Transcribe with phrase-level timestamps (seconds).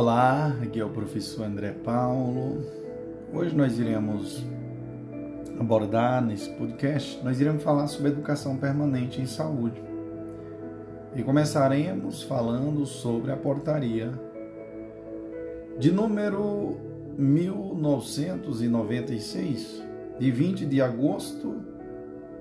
[0.00, 2.64] Olá, aqui é o professor André Paulo.
[3.34, 4.42] Hoje nós iremos
[5.58, 9.78] abordar nesse podcast, nós iremos falar sobre educação permanente em saúde.
[11.14, 14.10] E começaremos falando sobre a portaria
[15.78, 16.78] de número
[17.18, 19.82] 1996,
[20.18, 21.60] de 20 de agosto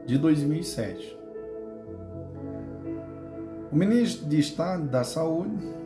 [0.05, 1.19] de 2007.
[3.69, 5.77] O ministro de Estado da Saúde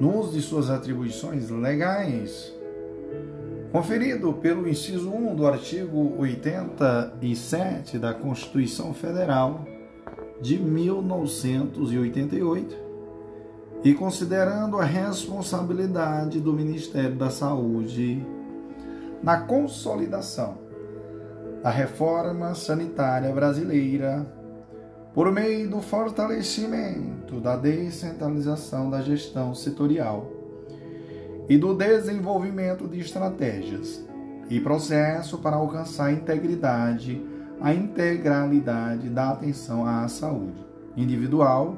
[0.00, 2.50] no uso de suas atribuições legais,
[3.72, 9.66] conferido pelo inciso 1 do artigo 87 da Constituição Federal
[10.40, 12.88] de 1988,
[13.84, 18.26] e considerando a responsabilidade do Ministério da Saúde
[19.22, 20.58] na consolidação
[21.62, 24.26] da reforma sanitária brasileira
[25.18, 30.30] por meio do fortalecimento da descentralização da gestão setorial
[31.48, 34.06] e do desenvolvimento de estratégias
[34.48, 37.20] e processo para alcançar a integridade,
[37.60, 40.64] a integralidade da atenção à saúde
[40.96, 41.76] individual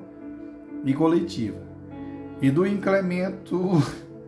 [0.84, 1.62] e coletiva
[2.42, 3.58] e do incremento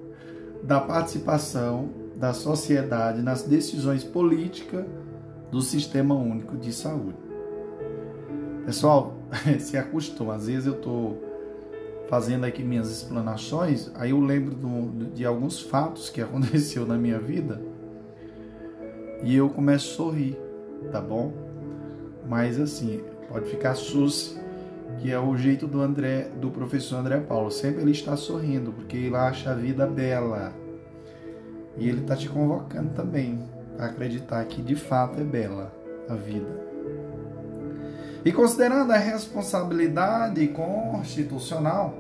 [0.65, 4.87] da participação da sociedade nas decisões políticas
[5.51, 7.22] do Sistema Único de Saúde.
[8.65, 9.15] Pessoal,
[9.59, 10.35] se acostuma.
[10.35, 11.23] Às vezes eu estou
[12.09, 17.19] fazendo aqui minhas explanações, aí eu lembro do, de alguns fatos que aconteceu na minha
[17.19, 17.61] vida
[19.23, 20.37] e eu começo a sorrir,
[20.91, 21.33] tá bom?
[22.29, 24.37] Mas assim, pode ficar sus
[24.99, 27.51] que é o jeito do André, do professor André Paulo.
[27.51, 30.53] Sempre ele está sorrindo, porque ele acha a vida bela.
[31.77, 33.41] E ele está te convocando também
[33.79, 35.73] a acreditar que de fato é bela
[36.09, 36.72] a vida.
[38.25, 41.95] E considerando a responsabilidade constitucional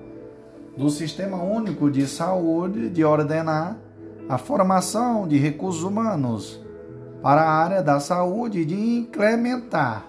[0.76, 3.76] do Sistema Único de Saúde de ordenar
[4.28, 6.60] a formação de recursos humanos
[7.20, 10.06] para a área da saúde e de incrementar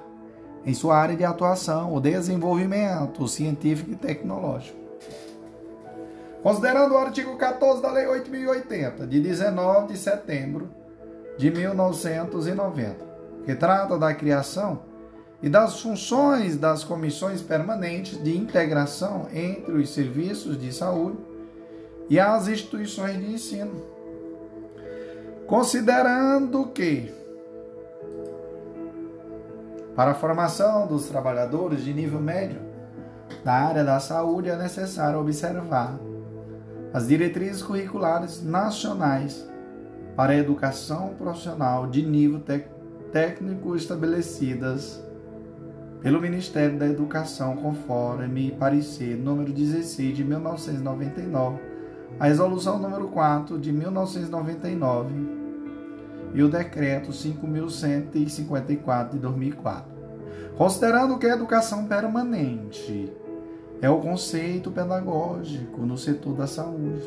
[0.66, 4.78] em sua área de atuação o desenvolvimento científico e tecnológico.
[6.42, 10.70] Considerando o artigo 14 da Lei 8080, de 19 de setembro
[11.38, 12.96] de 1990,
[13.46, 14.93] que trata da criação
[15.44, 21.18] e das funções das comissões permanentes de integração entre os serviços de saúde
[22.10, 23.84] e as instituições de ensino.
[25.46, 27.14] Considerando que,
[29.94, 32.62] para a formação dos trabalhadores de nível médio
[33.44, 36.00] da área da saúde, é necessário observar
[36.94, 39.46] as diretrizes curriculares nacionais
[40.16, 42.42] para a educação profissional de nível
[43.12, 45.04] técnico estabelecidas
[46.04, 51.62] pelo Ministério da Educação, conforme parecer número 16 de 1999,
[52.20, 55.14] a resolução número 4 de 1999
[56.34, 59.94] e o decreto 5154 de 2004.
[60.58, 63.10] Considerando que a educação permanente
[63.82, 67.02] é o conceito pedagógico no setor da saúde,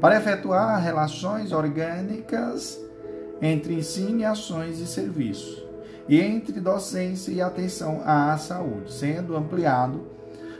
[0.00, 2.80] para efetuar relações orgânicas
[3.40, 5.61] entre ensino e ações e serviços
[6.08, 10.00] e entre docência e atenção à saúde, sendo ampliado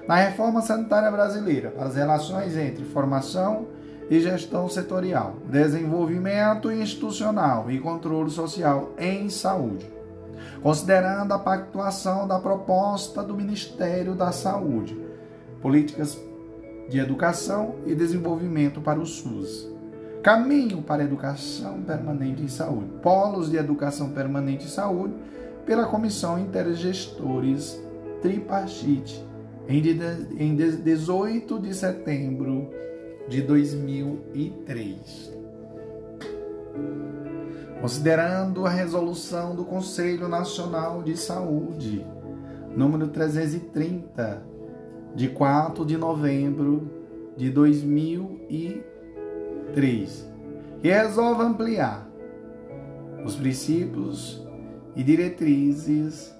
[0.07, 3.67] na reforma sanitária brasileira para as relações entre formação
[4.11, 9.91] e gestão setorial, desenvolvimento institucional e controle social em saúde,
[10.63, 14.99] considerando a pactuação da proposta do Ministério da Saúde,
[15.61, 16.21] políticas
[16.89, 19.72] de educação e desenvolvimento para o SUS.
[20.23, 22.93] Caminho para educação permanente em saúde.
[23.03, 25.15] Polos de educação permanente em saúde
[25.67, 27.83] pela Comissão Intergestores
[28.21, 29.25] Tripartite
[29.69, 32.71] em 18 de setembro
[33.29, 35.33] de 2003.
[37.81, 42.07] Considerando a resolução do Conselho Nacional de Saúde,
[42.77, 44.47] número 330,
[45.17, 46.89] de 4 de novembro
[47.37, 48.92] de 2003,
[50.81, 52.09] que resolve ampliar
[53.25, 54.45] os princípios
[54.95, 56.35] e diretrizes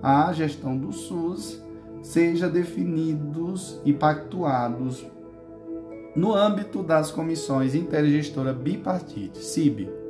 [0.00, 1.60] à gestão do SUS
[2.04, 5.04] sejam definidos e pactuados
[6.14, 10.01] no âmbito das comissões intergestora bipartite, CIB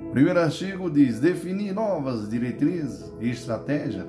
[0.00, 4.06] O primeiro artigo diz: definir novas diretrizes e estratégia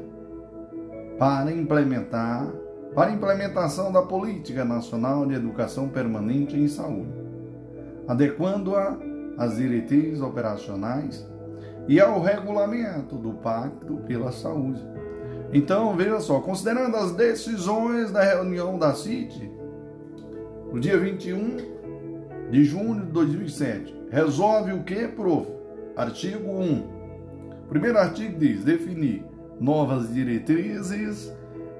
[1.20, 2.52] para implementar
[2.94, 7.14] para implementação da Política Nacional de Educação Permanente em Saúde,
[8.06, 8.98] adequando-a
[9.38, 11.26] às diretrizes operacionais
[11.88, 14.82] e ao regulamento do Pacto pela Saúde.
[15.54, 19.52] Então, veja só, considerando as decisões da reunião da CIT,
[20.72, 21.58] no dia 21
[22.50, 25.52] de junho de 2007, resolve o que, prof?
[25.96, 26.84] Artigo 1.
[27.68, 29.26] primeiro artigo diz: definir
[29.60, 31.34] novas diretrizes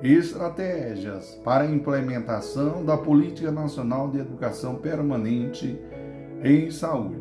[0.04, 5.80] e estratégias para a implementação da Política Nacional de Educação Permanente
[6.44, 7.21] em Saúde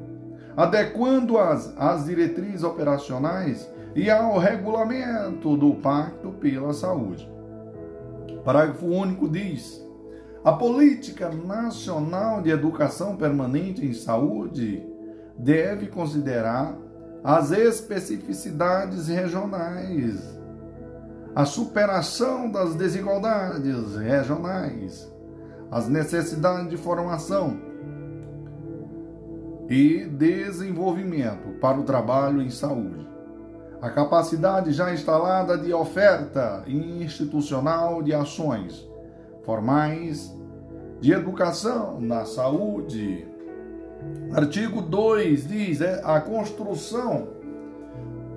[0.61, 7.26] adequando-as às diretrizes operacionais e ao regulamento do Pacto pela Saúde.
[8.45, 9.83] Parágrafo único diz:
[10.45, 14.87] a política nacional de educação permanente em saúde
[15.38, 16.76] deve considerar
[17.25, 20.38] as especificidades regionais,
[21.35, 25.11] a superação das desigualdades regionais,
[25.71, 27.69] as necessidades de formação
[29.70, 33.08] e desenvolvimento para o trabalho em saúde,
[33.80, 38.86] a capacidade já instalada de oferta institucional de ações
[39.44, 40.34] formais
[41.00, 43.26] de educação na saúde.
[44.32, 47.28] Artigo 2 diz é a construção.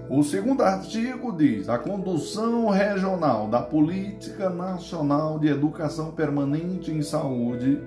[0.10, 7.82] O segundo artigo diz a condução regional da política nacional de educação permanente em saúde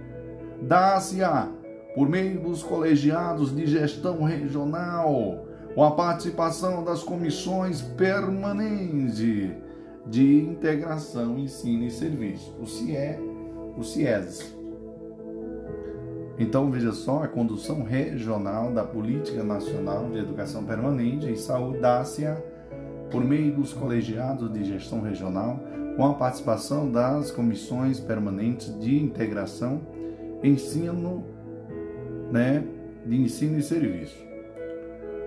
[0.61, 1.49] dá-se-á
[1.97, 9.51] por meio dos colegiados de gestão regional, com a participação das comissões permanentes
[10.07, 13.19] de integração, ensino e serviço, o CIE,
[13.79, 14.55] o CIES.
[16.39, 22.27] Então, veja só, a condução regional da Política Nacional de Educação Permanente em Saúde dá-se
[23.11, 25.59] por meio dos colegiados de gestão regional,
[25.97, 29.81] com a participação das comissões permanentes de integração,
[30.43, 31.36] ensino,
[32.31, 32.65] né,
[33.05, 34.25] de ensino e serviço.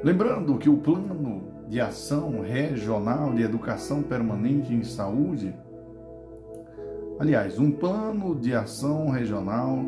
[0.04, 5.54] Lembrando que o plano de ação regional de educação permanente em saúde,
[7.20, 9.86] aliás, um plano de ação regional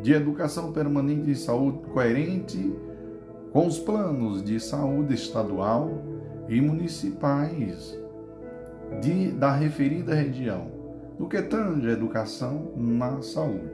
[0.00, 2.72] de educação permanente em saúde coerente
[3.52, 5.90] com os planos de saúde estadual
[6.48, 7.98] e municipais
[9.00, 10.70] de, da referida região,
[11.18, 13.70] no que tange a educação na saúde.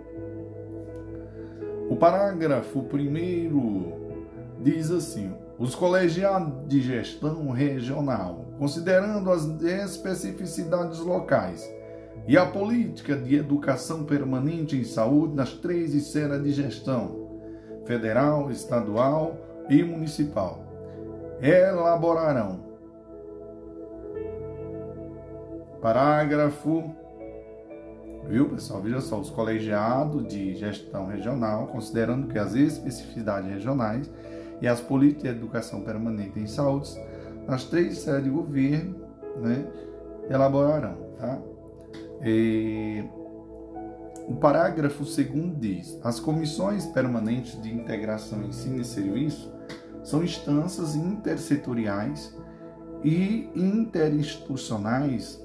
[1.89, 3.93] O parágrafo primeiro
[4.61, 11.71] diz assim: os colegiados de gestão regional, considerando as especificidades locais
[12.27, 17.29] e a política de educação permanente em saúde nas três esferas de gestão,
[17.85, 19.37] federal, estadual
[19.69, 20.65] e municipal,
[21.41, 22.65] elaborarão.
[25.83, 27.04] Parágrafo.
[28.29, 28.81] Viu, pessoal?
[28.81, 34.11] Veja só, os colegiados de gestão regional, considerando que as especificidades regionais
[34.61, 36.91] e as políticas de educação permanente em saúde
[37.47, 38.97] nas três esferas de governo,
[39.37, 39.67] né,
[40.31, 41.39] elaborarão, tá?
[42.25, 43.05] E,
[44.27, 49.53] o parágrafo segundo diz: as comissões permanentes de integração ensino e serviço
[50.03, 52.35] são instâncias intersetoriais
[53.03, 55.44] e interinstitucionais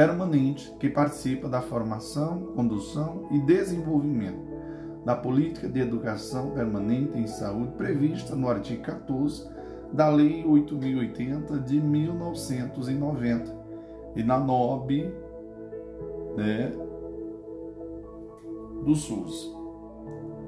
[0.00, 4.48] permanentes que participam da formação, condução e desenvolvimento
[5.04, 9.46] da política de educação permanente em saúde prevista no artigo 14
[9.92, 13.54] da Lei 8080 de 1990
[14.16, 15.12] e na NOB
[16.34, 16.72] né,
[18.82, 19.54] do SUS.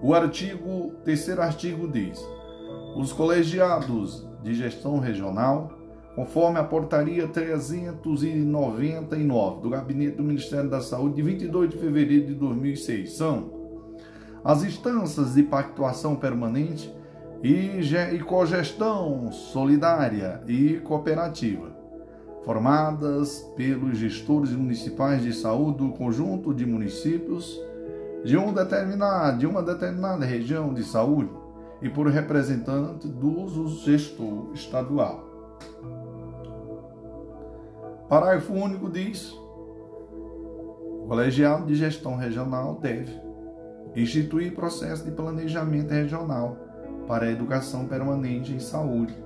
[0.02, 2.26] O artigo, terceiro artigo diz:
[2.96, 5.81] os colegiados de gestão regional,
[6.14, 12.34] conforme a portaria 399 do Gabinete do Ministério da Saúde de 22 de fevereiro de
[12.34, 13.62] 2006, são
[14.44, 16.92] as instâncias de pactuação permanente
[17.42, 17.80] e,
[18.14, 21.72] e cogestão solidária e cooperativa
[22.44, 27.58] formadas pelos gestores municipais de saúde do conjunto de municípios
[28.24, 31.30] de, um determinado, de uma determinada região de saúde
[31.80, 35.28] e por representante do gestor estadual.
[38.12, 43.18] Parágrafo único diz: o colegiado de gestão regional deve
[43.96, 46.58] instituir processo de planejamento regional
[47.08, 49.16] para a educação permanente em saúde,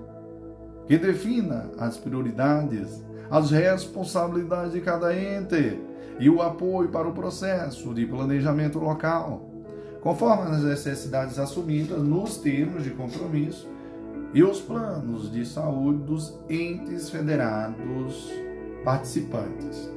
[0.87, 5.81] que defina as prioridades as responsabilidades de cada ente
[6.21, 9.51] e o apoio para o processo de planejamento local,
[10.01, 13.69] conforme as necessidades assumidas nos termos de compromisso
[14.33, 18.46] e os planos de saúde dos entes federados
[18.87, 19.93] participantes.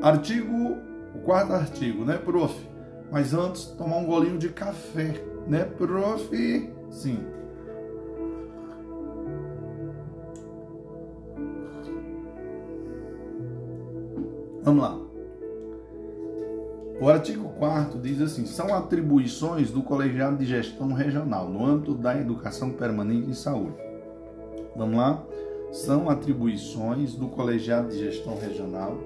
[0.00, 0.76] Artigo,
[1.12, 2.54] o quarto artigo, né, prof?
[3.10, 6.72] Mas antes, tomar um golinho de café, né, prof?
[6.90, 7.18] Sim.
[14.62, 14.96] Vamos lá.
[17.00, 22.16] O artigo 4 diz assim: são atribuições do colegiado de gestão regional no âmbito da
[22.16, 23.76] educação permanente em saúde.
[24.76, 25.24] Vamos lá?
[25.74, 28.96] São atribuições do colegiado de gestão regional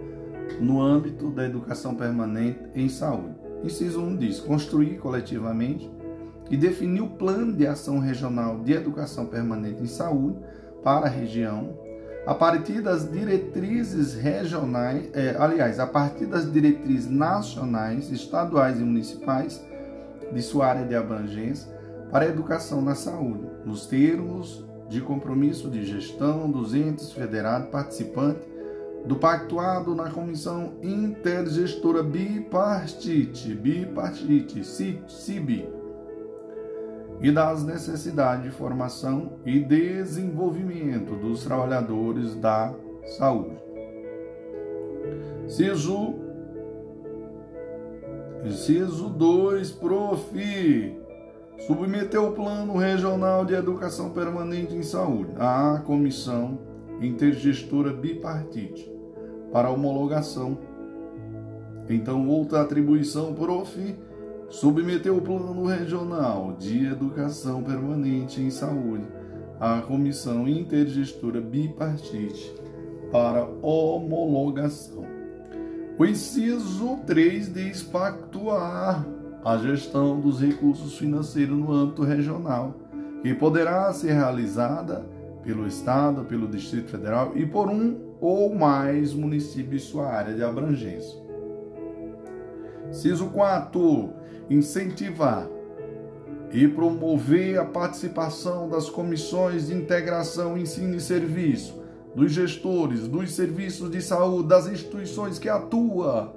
[0.61, 3.37] no âmbito da educação permanente em saúde.
[3.65, 5.91] Inciso 1 diz: construir coletivamente
[6.51, 10.37] e definir o plano de ação regional de educação permanente em saúde
[10.85, 11.75] para a região,
[12.27, 19.67] a partir das diretrizes regionais, é, aliás, a partir das diretrizes nacionais, estaduais e municipais
[20.31, 21.67] de sua área de abrangência
[22.11, 28.47] para a educação na saúde, nos termos de compromisso de gestão dos entes federados participantes
[29.05, 35.69] do pactuado na Comissão Intergestora Bipartite, Bipartite, CIB,
[37.21, 42.75] e das necessidades de formação e desenvolvimento dos trabalhadores da
[43.19, 43.57] saúde.
[45.47, 46.15] Ciso
[48.45, 51.08] Inciso 2, prof.
[51.59, 56.59] Submeteu o Plano Regional de Educação Permanente em Saúde à Comissão
[57.01, 58.91] Intergestora Bipartite
[59.53, 60.57] para homologação.
[61.89, 63.97] Então, outra atribuição, prof
[64.49, 69.07] submeteu o Plano Regional de Educação Permanente em Saúde
[69.61, 72.55] à Comissão Intergestora Bipartite
[73.11, 75.05] para homologação.
[75.99, 79.05] O inciso 3 diz pactuar
[79.45, 82.75] a gestão dos recursos financeiros no âmbito regional,
[83.23, 85.05] que poderá ser realizada
[85.43, 91.19] pelo Estado, pelo Distrito Federal e por um ou mais municípios sua área de abrangência.
[92.91, 94.19] Inciso 4
[94.51, 95.47] incentivar
[96.51, 101.79] e promover a participação das comissões de integração, ensino e serviço,
[102.15, 106.33] dos gestores, dos serviços de saúde, das instituições que atuam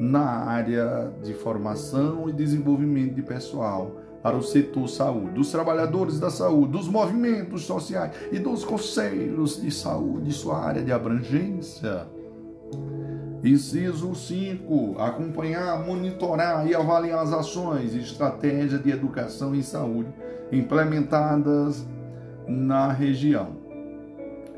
[0.00, 3.92] na área de formação e desenvolvimento de pessoal
[4.22, 9.70] para o setor saúde, dos trabalhadores da saúde, dos movimentos sociais e dos conselhos de
[9.70, 12.06] saúde, sua área de abrangência
[13.42, 14.96] Inciso 5.
[14.98, 20.10] Acompanhar, monitorar e avaliar as ações e estratégias de educação e saúde
[20.52, 21.86] implementadas
[22.46, 23.56] na região.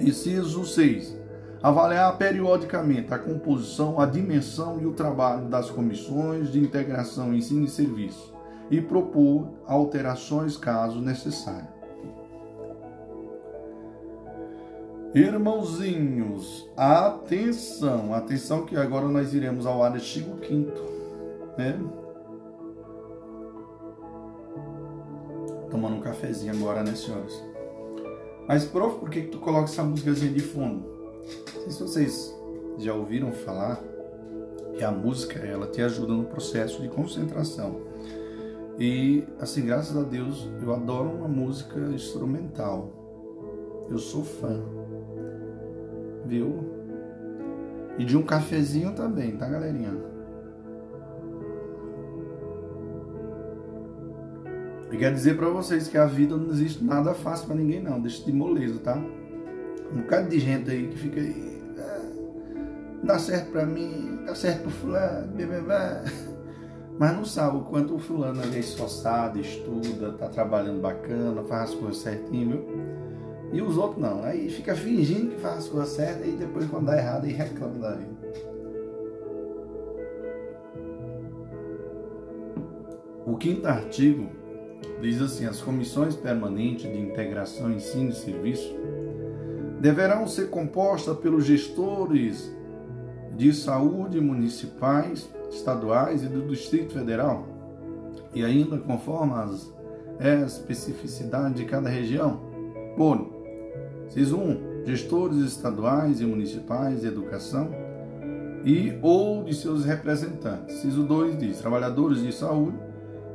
[0.01, 1.22] Inciso 6.
[1.63, 7.69] Avaliar periodicamente a composição, a dimensão e o trabalho das comissões de integração ensino e
[7.69, 8.35] serviço
[8.69, 11.69] e propor alterações caso necessário.
[15.15, 20.73] Irmãozinhos, atenção, atenção que agora nós iremos ao artigo 5
[21.59, 21.79] né?
[25.71, 27.43] Tomando um cafezinho agora, né, senhoras?
[28.49, 30.92] Mas, prof, por que, que tu coloca essa músicazinha de fundo?
[31.55, 32.37] Não sei se vocês
[32.79, 33.83] já ouviram falar
[34.77, 37.81] que a música, ela te ajuda no processo de concentração.
[38.79, 42.91] E, assim, graças a Deus, eu adoro uma música instrumental.
[43.91, 44.63] Eu sou fã
[46.25, 46.65] viu?
[47.99, 49.95] E de um cafezinho também, tá, galerinha?
[54.91, 58.01] E quero dizer para vocês que a vida não existe nada fácil para ninguém, não.
[58.01, 59.03] Deixa de moleza, tá?
[59.93, 61.63] Um bocado de gente aí que fica aí.
[61.79, 62.01] Ah,
[63.05, 65.33] dá certo para mim, dá certo pro fulano,
[65.65, 66.05] blá,
[66.99, 71.75] mas não sabe o quanto o fulano é esforçado, estuda, tá trabalhando bacana, faz as
[71.75, 72.93] coisas certinho, viu?
[73.53, 74.25] E os outros não.
[74.25, 77.79] Aí fica fingindo que faz as coisas certas e depois quando dá errado aí reclama
[77.79, 78.13] da vida.
[83.27, 84.29] O quinto artigo
[85.03, 88.75] diz assim: as comissões permanentes de integração, ensino e serviço
[89.83, 92.55] deverão ser compostas pelos gestores
[93.37, 97.49] de saúde municipais, estaduais e do Distrito Federal,
[98.33, 99.73] e ainda conforme as
[100.47, 102.41] especificidades de cada região,
[102.97, 103.29] por
[104.07, 104.85] Inciso 1.
[104.85, 107.69] Gestores estaduais e municipais de educação
[108.65, 110.77] e ou de seus representantes.
[110.77, 112.79] Inciso 2 diz trabalhadores de saúde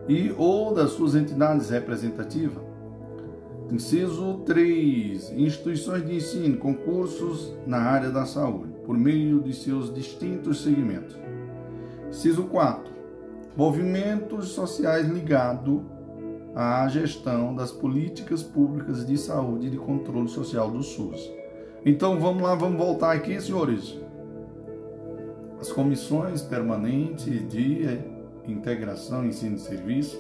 [0.08, 2.67] e ou das suas entidades representativas.
[3.72, 5.34] Inciso 3.
[5.34, 11.18] Instituições de ensino, concursos na área da saúde, por meio de seus distintos segmentos.
[12.08, 12.94] Inciso 4.
[13.58, 15.82] Movimentos sociais ligados
[16.56, 21.30] à gestão das políticas públicas de saúde e de controle social do SUS.
[21.86, 24.00] Então vamos lá, vamos voltar aqui, senhores.
[25.60, 28.00] As comissões permanentes de
[28.48, 30.18] integração, ensino e serviço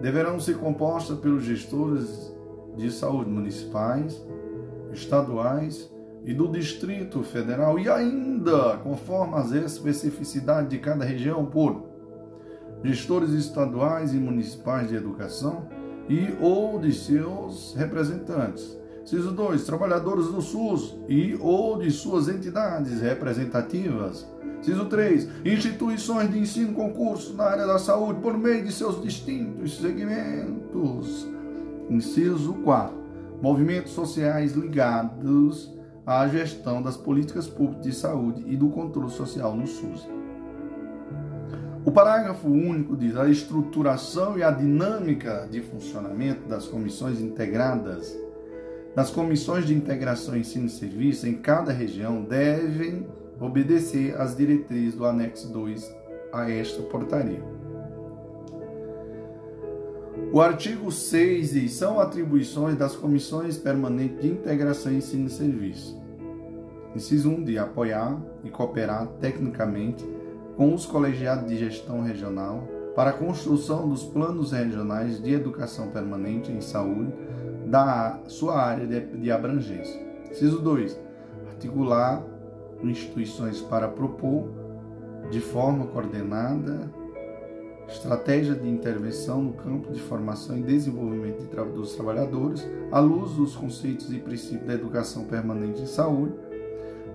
[0.00, 2.32] deverão ser compostas pelos gestores
[2.78, 4.24] de saúde municipais,
[4.92, 5.92] estaduais
[6.24, 11.82] e do Distrito Federal e ainda, conforme as especificidades de cada região, por
[12.82, 15.66] gestores estaduais e municipais de educação
[16.08, 19.64] e ou de seus representantes, Inciso 2.
[19.64, 24.30] Trabalhadores do SUS e ou de suas entidades representativas.
[24.60, 25.28] Inciso 3.
[25.46, 31.26] Instituições de ensino concurso na área da saúde por meio de seus distintos segmentos.
[31.90, 32.96] Inciso 4.
[33.40, 35.72] Movimentos sociais ligados
[36.06, 40.08] à gestão das políticas públicas de saúde e do controle social no SUS.
[41.84, 48.16] O parágrafo único diz: a estruturação e a dinâmica de funcionamento das comissões integradas
[48.98, 53.06] das comissões de integração ensino e serviço em cada região devem
[53.40, 55.94] obedecer às diretrizes do anexo 2
[56.32, 57.40] a esta portaria.
[60.32, 65.98] O artigo 6 diz: são atribuições das comissões permanentes de integração ensino e serviço.
[66.94, 70.04] Inciso 1 de apoiar e cooperar tecnicamente
[70.56, 76.50] com os colegiados de gestão regional para a construção dos planos regionais de educação permanente
[76.50, 77.12] em saúde
[77.66, 80.00] da sua área de, abrangência.
[80.30, 80.98] Inciso 2.
[81.48, 82.22] Articular
[82.82, 84.48] instituições para propor
[85.30, 86.90] de forma coordenada
[87.88, 93.56] estratégia de intervenção no campo de formação e desenvolvimento de dos trabalhadores, à luz dos
[93.56, 96.34] conceitos e princípios da educação permanente em saúde,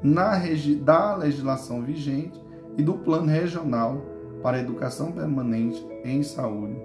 [0.02, 0.34] na
[0.82, 2.42] da legislação vigente
[2.78, 4.02] e do Plano Regional
[4.42, 6.76] para a Educação Permanente em Saúde,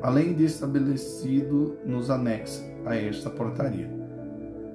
[0.00, 3.90] além de estabelecido nos anexos a esta portaria.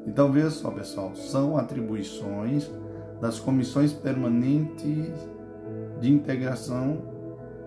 [0.05, 2.69] Então veja só, pessoal, são atribuições
[3.21, 5.13] das comissões permanentes
[6.01, 7.12] de integração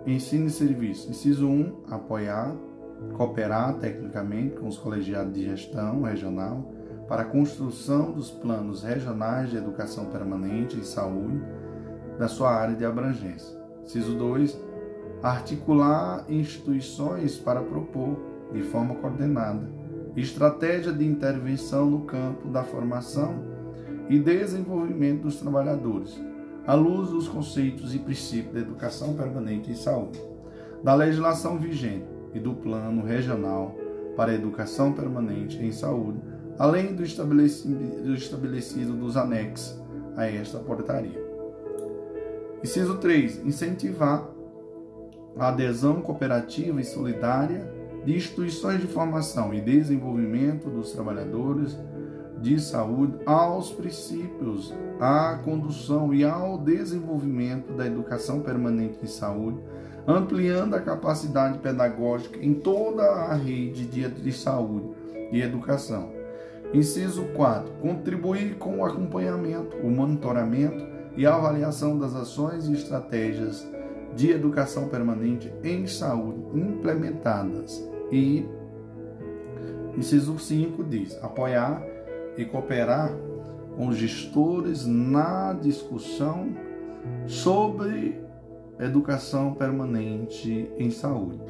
[0.07, 1.11] ensino e serviço.
[1.11, 2.55] Inciso 1, apoiar,
[3.15, 6.73] cooperar tecnicamente com os colegiados de gestão regional
[7.09, 11.41] para a construção dos planos regionais de educação permanente e saúde
[12.19, 13.57] da sua área de abrangência.
[13.83, 14.59] Inciso 2,
[15.23, 18.17] articular instituições para propor,
[18.53, 19.69] de forma coordenada,
[20.17, 23.35] estratégia de intervenção no campo da formação
[24.09, 26.19] e desenvolvimento dos trabalhadores,
[26.67, 30.21] à luz dos conceitos e princípios da educação permanente e saúde,
[30.83, 33.75] da legislação vigente e do Plano Regional
[34.17, 36.21] para a Educação Permanente em Saúde,
[36.59, 39.79] além do estabelecido dos anexos
[40.17, 41.25] a esta portaria.
[42.65, 43.45] Inciso 3.
[43.45, 44.29] Incentivar
[45.39, 47.71] a adesão cooperativa e solidária
[48.05, 51.79] de instituições de formação e desenvolvimento dos trabalhadores
[52.47, 59.59] de saúde aos princípios, à condução e ao desenvolvimento da educação permanente em saúde,
[60.07, 64.87] ampliando a capacidade pedagógica em toda a rede de saúde
[65.33, 66.13] e educação.
[66.73, 67.69] Inciso 4.
[67.83, 73.67] Contribuir com o acompanhamento, o monitoramento e a avaliação das ações e estratégias
[74.15, 77.85] de educação permanente em saúde implementadas.
[78.13, 78.47] E
[79.99, 81.96] inciso 5 diz: apoiar
[82.37, 83.13] e cooperar
[83.77, 86.49] com os gestores na discussão
[87.27, 88.21] sobre
[88.79, 91.41] educação permanente em saúde,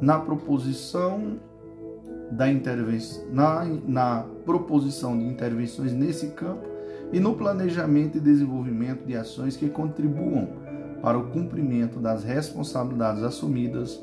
[0.00, 1.38] na proposição
[2.30, 2.46] da
[3.30, 6.66] na, na proposição de intervenções nesse campo
[7.12, 10.48] e no planejamento e desenvolvimento de ações que contribuam
[11.02, 14.02] para o cumprimento das responsabilidades assumidas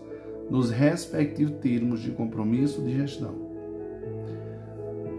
[0.49, 3.48] nos respectivos termos de compromisso de gestão.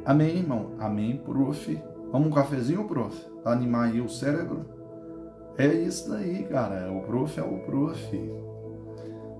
[0.04, 0.72] Amém, irmão?
[0.78, 1.82] Amém, prof.
[2.10, 3.16] Vamos um cafezinho, prof?
[3.42, 4.64] Para animar aí o cérebro?
[5.56, 6.90] É isso aí, cara.
[6.90, 8.32] O prof é o prof.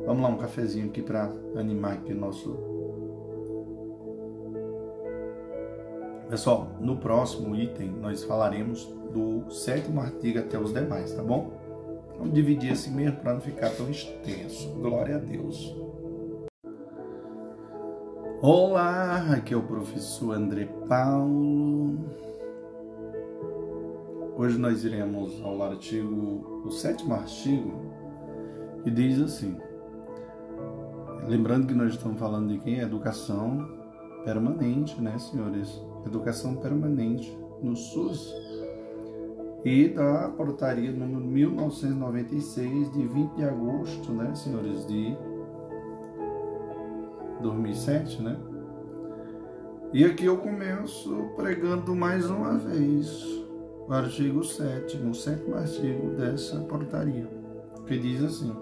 [0.07, 2.71] Vamos lá, um cafezinho aqui para animar aqui o nosso
[6.31, 11.51] Pessoal, no próximo item nós falaremos do sétimo artigo até os demais, tá bom?
[12.17, 14.69] Vamos dividir assim mesmo para não ficar tão extenso.
[14.75, 15.75] Glória a Deus.
[18.43, 21.99] Olá, aqui é o professor André Paulo.
[24.35, 27.71] Hoje nós iremos ao artigo, o sétimo artigo,
[28.83, 29.59] que diz assim:
[31.29, 32.79] lembrando que nós estamos falando de quem?
[32.79, 33.69] Educação
[34.25, 35.79] permanente, né, senhores?
[36.07, 38.35] Educação Permanente no SUS
[39.67, 45.15] e da portaria número 1996 de 20 de agosto, né, senhores, de
[47.41, 48.37] 2007, né?
[49.93, 53.25] E aqui eu começo pregando mais uma vez
[53.89, 57.29] o artigo 7, o sétimo artigo dessa portaria,
[57.87, 58.55] que diz assim: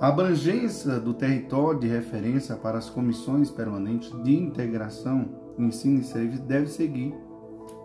[0.00, 6.42] a abrangência do território de referência para as comissões permanentes de integração ensino e serviço
[6.42, 7.14] deve seguir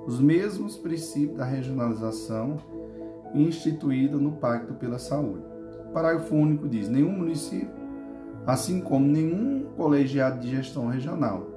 [0.05, 2.57] os mesmos princípios da regionalização
[3.33, 5.43] instituída no Pacto pela Saúde.
[5.87, 7.82] O parágrafo único diz: nenhum município,
[8.45, 11.47] assim como nenhum colegiado de gestão regional,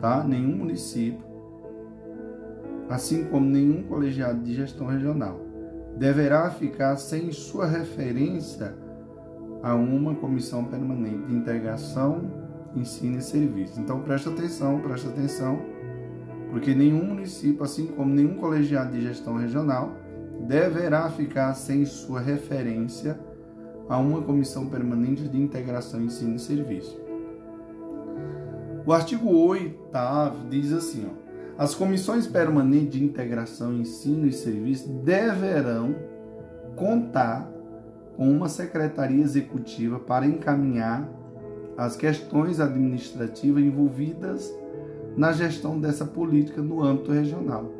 [0.00, 0.22] tá?
[0.22, 1.24] Nenhum município,
[2.88, 5.40] assim como nenhum colegiado de gestão regional,
[5.96, 8.74] deverá ficar sem sua referência
[9.62, 12.30] a uma comissão permanente de integração,
[12.74, 13.80] ensino e serviço.
[13.80, 15.60] Então preste atenção, preste atenção,
[16.50, 19.92] porque nenhum município, assim como nenhum colegiado de gestão regional,
[20.46, 23.18] deverá ficar sem sua referência
[23.92, 26.98] a uma comissão permanente de integração, ensino e serviço.
[28.86, 29.76] O artigo 8
[30.48, 35.94] diz assim: ó, as comissões permanentes de integração, ensino e serviço deverão
[36.74, 37.46] contar
[38.16, 41.06] com uma secretaria executiva para encaminhar
[41.76, 44.50] as questões administrativas envolvidas
[45.14, 47.70] na gestão dessa política no âmbito regional,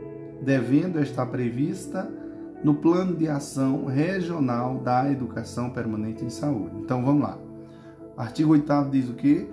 [0.43, 2.07] devendo estar prevista
[2.63, 6.77] no Plano de Ação Regional da Educação Permanente em Saúde.
[6.79, 7.39] Então vamos lá.
[8.17, 9.49] Artigo 8 diz o que?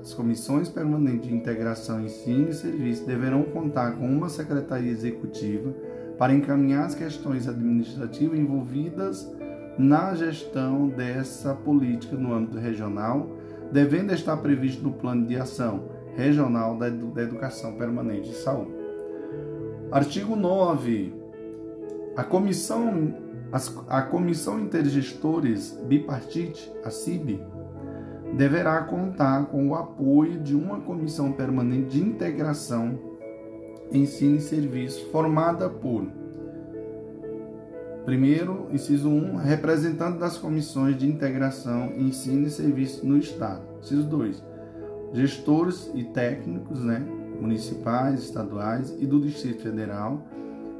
[0.00, 5.74] As comissões permanentes de integração, ensino e serviço deverão contar com uma secretaria executiva
[6.18, 9.30] para encaminhar as questões administrativas envolvidas
[9.78, 13.28] na gestão dessa política no âmbito regional,
[13.72, 18.72] devendo estar previsto no Plano de Ação Regional da Educação Permanente de Saúde.
[19.90, 21.23] Artigo 9
[22.16, 23.14] a comissão,
[23.88, 27.42] a comissão intergestores bipartite, a CIB,
[28.36, 32.98] deverá contar com o apoio de uma comissão permanente de integração,
[33.92, 36.06] ensino e serviço, formada por
[38.04, 43.62] Primeiro, inciso 1, representante das comissões de integração, ensino e serviço no Estado.
[43.80, 44.42] Inciso 2,
[45.14, 47.02] gestores e técnicos né,
[47.40, 50.22] municipais, estaduais e do Distrito Federal,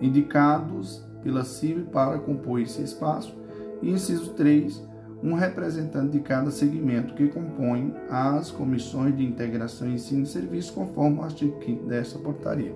[0.03, 3.35] indicados pela CIB para compor esse espaço.
[3.83, 4.81] E inciso 3,
[5.23, 11.19] um representante de cada segmento que compõe as comissões de integração, ensino e serviço, conforme
[11.19, 12.75] o artigo 5 desta portaria.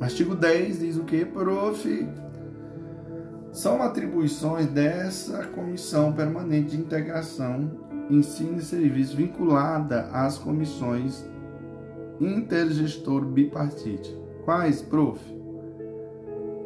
[0.00, 2.08] Artigo 10 diz o que, prof?
[3.50, 7.70] São atribuições dessa comissão permanente de integração,
[8.10, 11.24] ensino e serviço vinculada às comissões
[12.20, 14.16] intergestor bipartite.
[14.44, 15.33] Quais, prof?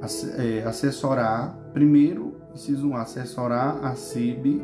[0.01, 4.63] É, assessorar, primeiro, inciso 1, assessorar a CIB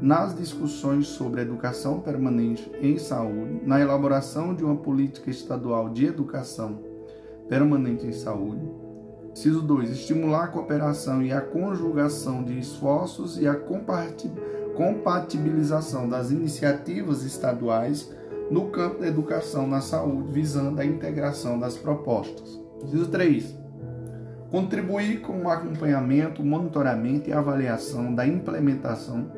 [0.00, 6.78] nas discussões sobre educação permanente em saúde, na elaboração de uma política estadual de educação
[7.48, 8.70] permanente em saúde.
[9.32, 13.56] Inciso 2, estimular a cooperação e a conjugação de esforços e a
[14.76, 18.12] compatibilização das iniciativas estaduais
[18.50, 22.60] no campo da educação na saúde, visando a integração das propostas.
[22.82, 23.56] Inciso 3,
[24.50, 29.30] contribuir com o acompanhamento, monitoramento e avaliação da implementação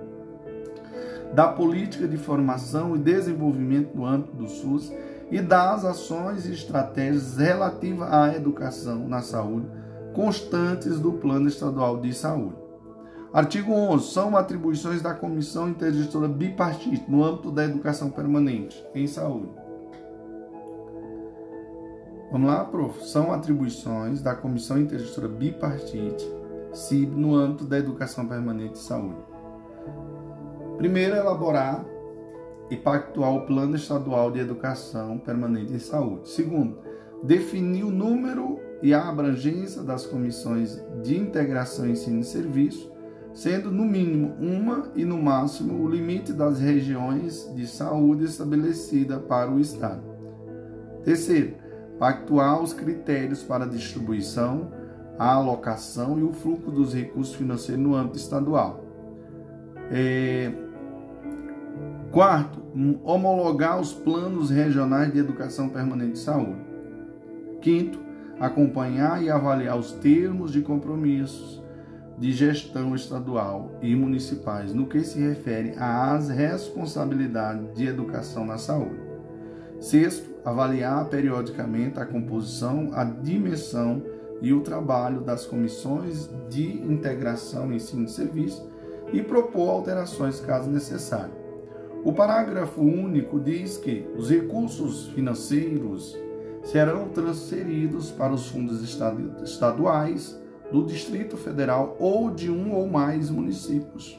[1.35, 4.93] da política de formação e desenvolvimento no âmbito do SUS
[5.31, 9.67] e das ações e estratégias relativas à educação na saúde
[10.13, 12.57] constantes do Plano Estadual de Saúde.
[13.33, 14.13] Artigo 11.
[14.13, 19.60] São atribuições da Comissão Intergestora Bipartite no âmbito da educação permanente em saúde.
[22.31, 23.05] Vamos lá, prof.
[23.05, 26.25] São atribuições da Comissão Intergestora Bipartite,
[26.73, 29.19] CIB, no âmbito da educação permanente de saúde.
[30.79, 31.85] Primeiro, elaborar
[32.71, 36.29] e pactuar o Plano Estadual de Educação Permanente em Saúde.
[36.29, 36.79] Segundo,
[37.25, 42.91] definir o número e a abrangência das comissões de integração, ensino e serviço,
[43.35, 49.51] sendo no mínimo uma e no máximo o limite das regiões de saúde estabelecida para
[49.51, 50.03] o Estado.
[51.05, 51.55] Terceiro,
[52.01, 54.73] pactuar os critérios para a distribuição,
[55.19, 58.83] a alocação e o fluxo dos recursos financeiros no âmbito estadual.
[59.91, 60.51] É...
[62.11, 62.59] Quarto,
[63.05, 66.59] homologar os planos regionais de educação permanente de saúde.
[67.61, 68.01] Quinto,
[68.41, 71.63] acompanhar e avaliar os termos de compromissos
[72.19, 79.01] de gestão estadual e municipais no que se refere às responsabilidades de educação na saúde.
[79.79, 84.03] Sexto, avaliar periodicamente a composição, a dimensão
[84.41, 88.69] e o trabalho das comissões de integração ensino e serviço
[89.13, 91.41] e propor alterações caso necessário.
[92.03, 96.17] O parágrafo único diz que os recursos financeiros
[96.65, 98.83] serão transferidos para os fundos
[99.43, 100.41] estaduais
[100.73, 104.19] do Distrito Federal ou de um ou mais municípios,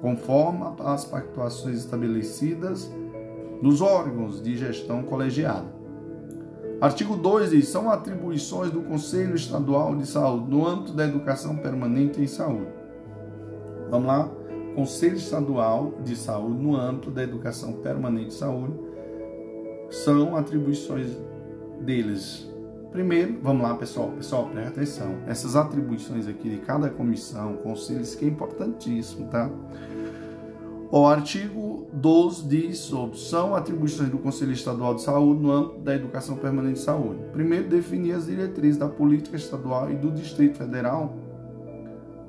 [0.00, 2.90] conforme as pactuações estabelecidas
[3.60, 5.66] nos órgãos de gestão colegiada.
[6.80, 12.20] Artigo 2 diz: são atribuições do Conselho Estadual de Saúde no âmbito da educação permanente
[12.20, 12.68] em saúde.
[13.90, 14.30] Vamos lá?
[14.74, 18.74] Conselho Estadual de Saúde no âmbito da educação permanente em saúde.
[19.90, 21.16] são atribuições
[21.80, 22.48] deles.
[22.92, 24.10] Primeiro, vamos lá, pessoal.
[24.12, 25.16] Pessoal, presta atenção.
[25.26, 29.50] Essas atribuições aqui de cada comissão, conselho, isso aqui é importantíssimo, tá?
[30.90, 35.94] O artigo 12 diz sobre são atribuições do Conselho Estadual de Saúde no âmbito da
[35.94, 37.20] educação permanente de saúde.
[37.30, 41.14] Primeiro, definir as diretrizes da política estadual e do Distrito Federal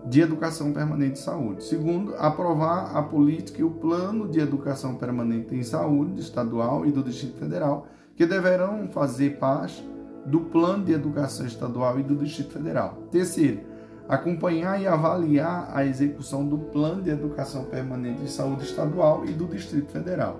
[0.06, 1.63] de educação permanente de saúde.
[1.63, 7.02] Segundo, aprovar a política e o plano de educação permanente em saúde estadual e do
[7.02, 9.88] Distrito Federal, que deverão fazer parte
[10.26, 13.04] do plano de educação estadual e do Distrito Federal.
[13.10, 13.62] Terceiro,
[14.10, 19.45] acompanhar e avaliar a execução do Plano de Educação Permanente de Saúde Estadual e do
[19.45, 20.39] Distrito Federal.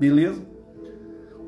[0.00, 0.42] Beleza?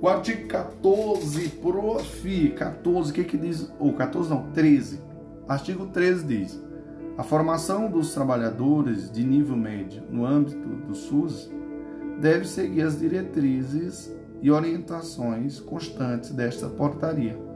[0.00, 2.50] O artigo 14, prof.
[2.50, 3.68] 14, o que que diz?
[3.80, 5.00] Ou oh, 14 não, 13.
[5.48, 6.62] Artigo 13 diz:
[7.16, 11.50] a formação dos trabalhadores de nível médio no âmbito do SUS
[12.20, 17.47] deve seguir as diretrizes e orientações constantes desta portaria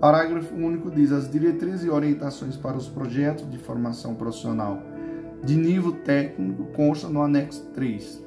[0.00, 4.82] Parágrafo único diz: as diretrizes e orientações para os projetos de formação profissional
[5.42, 8.22] de nível técnico constam no anexo 3.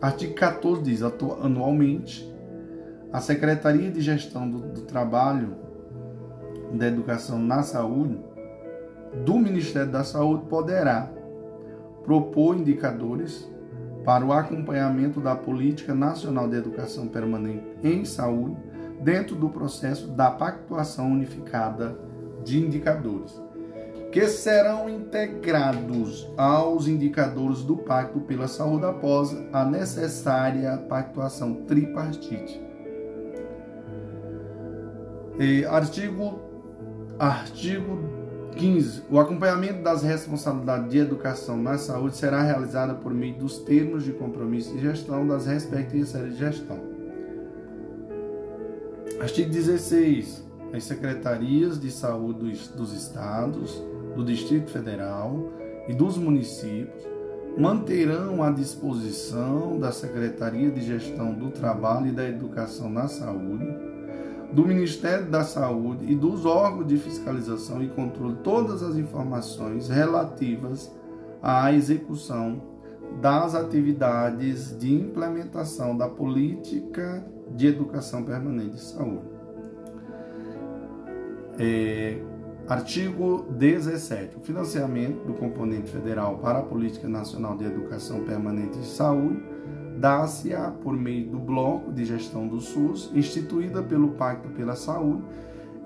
[0.00, 2.32] Artigo 14 diz: anualmente,
[3.12, 5.56] a Secretaria de Gestão do, do Trabalho
[6.72, 8.18] da Educação na Saúde
[9.24, 11.10] do Ministério da Saúde poderá
[12.04, 13.48] propor indicadores
[14.04, 18.56] para o acompanhamento da Política Nacional de Educação Permanente em Saúde
[19.00, 21.96] dentro do processo da pactuação unificada
[22.44, 23.40] de indicadores,
[24.12, 32.64] que serão integrados aos indicadores do Pacto pela Saúde após a necessária pactuação tripartite.
[35.38, 36.40] E, artigo,
[37.18, 37.98] artigo
[38.56, 39.02] 15.
[39.10, 44.12] O acompanhamento das responsabilidades de educação na saúde será realizado por meio dos termos de
[44.12, 46.95] compromisso de gestão das respectivas séries de gestão.
[49.20, 50.44] Artigo 16.
[50.74, 53.82] As secretarias de saúde dos estados,
[54.14, 55.52] do Distrito Federal
[55.88, 57.02] e dos municípios
[57.56, 63.66] manterão à disposição da Secretaria de Gestão do Trabalho e da Educação na Saúde,
[64.52, 70.92] do Ministério da Saúde e dos órgãos de fiscalização e controle todas as informações relativas
[71.42, 72.60] à execução
[73.20, 79.36] das atividades de implementação da política de educação permanente de saúde.
[81.58, 82.18] É,
[82.68, 84.36] artigo 17.
[84.36, 89.42] O financiamento do componente federal para a Política Nacional de Educação Permanente de Saúde
[89.98, 95.22] dá-se-á por meio do Bloco de Gestão do SUS, instituída pelo Pacto pela Saúde,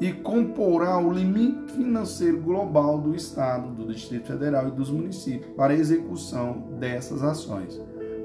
[0.01, 5.75] e comporá o limite financeiro global do Estado, do Distrito Federal e dos municípios para
[5.75, 7.79] a execução dessas ações.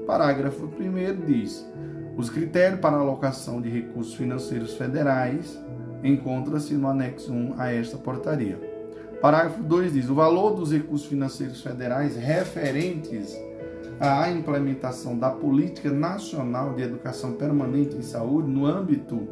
[0.06, 1.68] Parágrafo 1 diz:
[2.16, 5.62] os critérios para alocação de recursos financeiros federais
[6.02, 8.58] encontram-se no anexo 1 a esta portaria.
[9.20, 13.36] Parágrafo 2 diz: o valor dos recursos financeiros federais referentes
[14.00, 19.28] à implementação da Política Nacional de Educação Permanente em Saúde no âmbito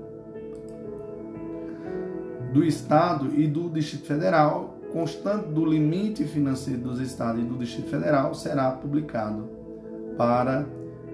[2.55, 7.91] do Estado e do Distrito Federal, constante do limite financeiro dos Estados e do Distrito
[7.91, 9.51] Federal, será publicado
[10.17, 10.65] para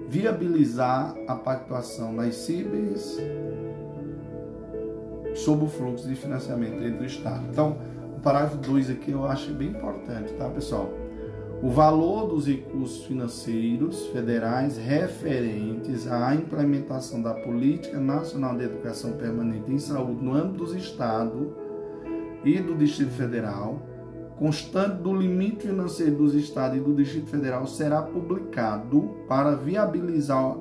[0.07, 3.19] viabilizar a pactuação nas CIBs
[5.35, 7.43] sob o fluxo de financiamento entre o Estado.
[7.51, 7.79] Então,
[8.19, 10.93] o parágrafo 2 aqui eu acho bem importante, tá, pessoal?
[11.63, 19.71] O valor dos recursos financeiros federais referentes à implementação da Política Nacional de Educação Permanente
[19.71, 21.49] em Saúde no âmbito dos Estados
[22.43, 23.91] e do Distrito Federal
[24.39, 30.57] constante do limite financeiro dos estados e do Distrito Federal será publicado para viabilizar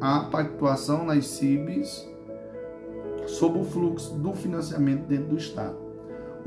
[0.00, 2.08] a pactuação nas CIBs
[3.26, 5.87] sob o fluxo do financiamento dentro do Estado.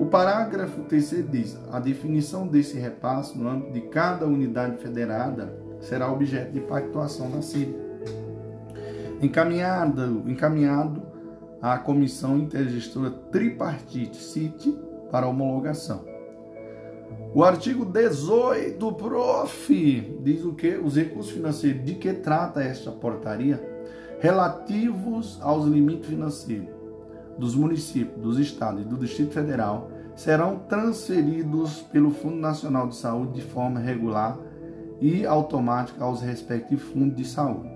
[0.02, 6.12] O parágrafo terceiro diz: a definição desse repasse no âmbito de cada unidade federada será
[6.12, 7.76] objeto de pactuação na CIB.
[9.22, 11.04] Encaminhado, encaminhado
[11.62, 14.76] à Comissão Intergestora Tripartite CIT
[15.12, 16.04] para homologação.
[17.36, 20.78] O artigo 18, prof, diz o que?
[20.78, 21.86] Os recursos financeiros.
[21.86, 23.62] De que trata esta portaria?
[24.20, 26.81] Relativos aos limites financeiros
[27.38, 33.34] dos municípios, dos estados e do Distrito Federal serão transferidos pelo Fundo Nacional de Saúde
[33.34, 34.38] de forma regular
[35.00, 37.70] e automática aos respectivos fundos de saúde.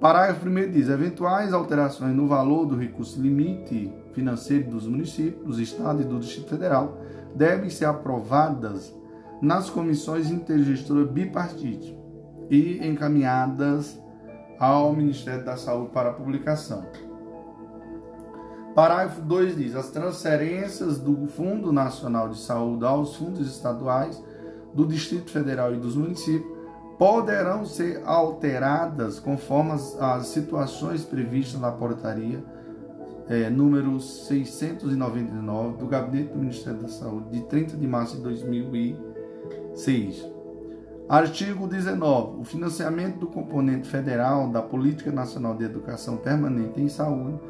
[0.00, 6.02] Parágrafo 1 diz: eventuais alterações no valor do recurso limite financeiro dos municípios, dos estados
[6.02, 6.98] e do Distrito Federal
[7.34, 8.94] devem ser aprovadas
[9.40, 11.96] nas comissões intergestoras bipartite
[12.50, 14.00] e encaminhadas
[14.58, 16.86] ao Ministério da Saúde para publicação.
[18.76, 24.22] Parágrafo 2 diz: as transferências do Fundo Nacional de Saúde aos fundos estaduais
[24.74, 26.54] do Distrito Federal e dos municípios
[26.98, 32.44] poderão ser alteradas conforme as, as situações previstas na portaria
[33.28, 40.30] é, número 699 do Gabinete do Ministério da Saúde, de 30 de março de 2006.
[41.08, 42.40] Artigo 19.
[42.40, 47.40] O financiamento do componente federal da Política Nacional de Educação Permanente em Saúde,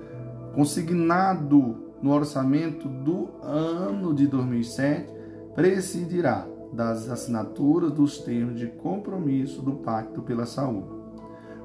[0.56, 5.12] consignado no orçamento do ano de 2007,
[5.54, 10.88] presidirá das assinaturas dos termos de compromisso do Pacto pela Saúde.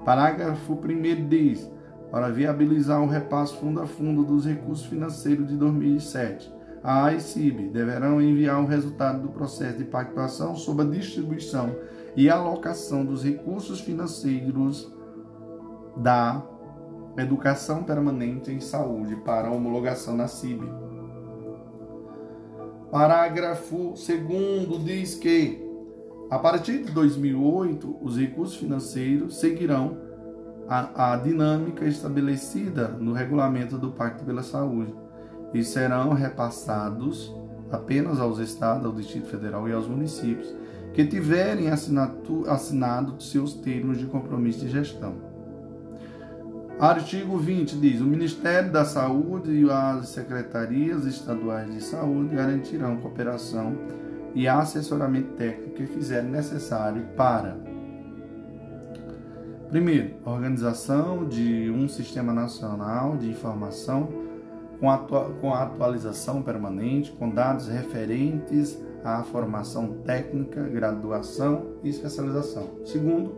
[0.04, 1.72] Parágrafo 1 diz:
[2.12, 8.22] para viabilizar o repasse fundo a fundo dos recursos financeiros de 2007, a AICIB deverão
[8.22, 11.74] enviar o resultado do processo de pactuação sobre a distribuição
[12.14, 14.92] e alocação dos recursos financeiros
[15.96, 16.44] da
[17.18, 20.66] educação permanente em saúde para homologação na CIB.
[22.89, 25.62] Parágrafo 2 diz que,
[26.30, 29.97] a partir de 2008, os recursos financeiros seguirão
[30.68, 34.93] a, a dinâmica estabelecida no regulamento do Pacto pela Saúde
[35.53, 37.34] e serão repassados
[37.72, 40.53] apenas aos estados, ao Distrito Federal e aos municípios
[40.93, 45.31] que tiverem assinado seus termos de compromisso de gestão.
[46.82, 53.78] Artigo 20 diz: o Ministério da Saúde e as secretarias estaduais de saúde garantirão cooperação
[54.34, 57.56] e assessoramento técnico que fizerem necessário para
[59.70, 64.10] Primeiro, organização de um sistema nacional de informação
[64.80, 72.68] com, atua com atualização permanente, com dados referentes à formação técnica, graduação e especialização.
[72.84, 73.34] Segundo,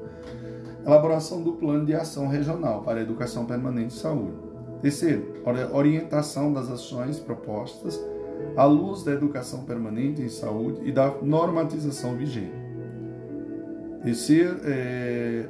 [0.85, 4.33] elaboração do plano de ação regional para a educação permanente de saúde.
[4.81, 7.99] Terceiro, orientação das ações propostas
[8.57, 12.51] à luz da educação permanente em saúde e da normatização vigente.
[14.03, 15.45] Terceiro, é...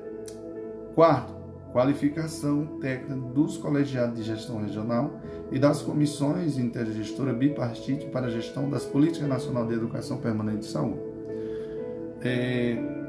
[0.94, 1.34] quarto,
[1.72, 5.20] qualificação técnica dos colegiados de gestão regional
[5.52, 10.66] e das comissões intergestora bipartite para a gestão das políticas nacional de educação permanente de
[10.68, 11.02] saúde.
[12.22, 13.03] É...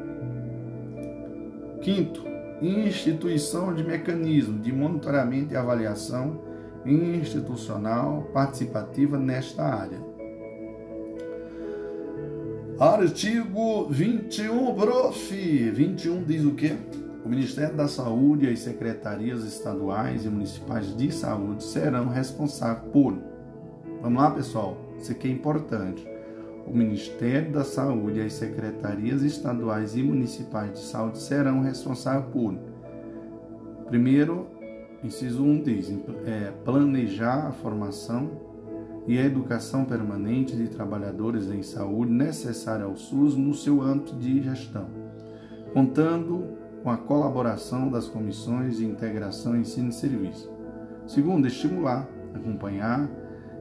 [1.84, 2.24] Quinto,
[2.62, 6.40] instituição de mecanismo de monitoramento e avaliação
[6.86, 9.98] institucional participativa nesta área.
[12.80, 15.70] Artigo 21, prof.
[15.72, 16.74] 21 diz o quê?
[17.22, 23.14] O Ministério da Saúde e as secretarias estaduais e municipais de saúde serão responsáveis por.
[24.00, 24.78] Vamos lá, pessoal?
[24.98, 26.13] Isso aqui é importante
[26.66, 32.54] o Ministério da Saúde e as secretarias estaduais e municipais de saúde serão responsáveis por,
[33.86, 34.46] primeiro,
[35.02, 35.92] inciso 1 diz,
[36.24, 38.30] é, planejar a formação
[39.06, 44.42] e a educação permanente de trabalhadores em saúde necessária ao SUS no seu âmbito de
[44.42, 44.88] gestão,
[45.74, 46.44] contando
[46.82, 50.50] com a colaboração das comissões de integração ensino e serviço.
[51.06, 53.08] Segundo, estimular, acompanhar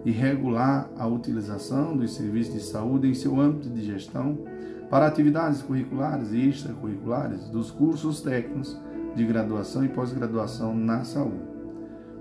[0.06, 4.38] e regular a utilização dos serviços de saúde em seu âmbito de gestão
[4.90, 8.80] para atividades curriculares e extracurriculares dos cursos técnicos
[9.16, 11.42] de graduação e pós-graduação na saúde.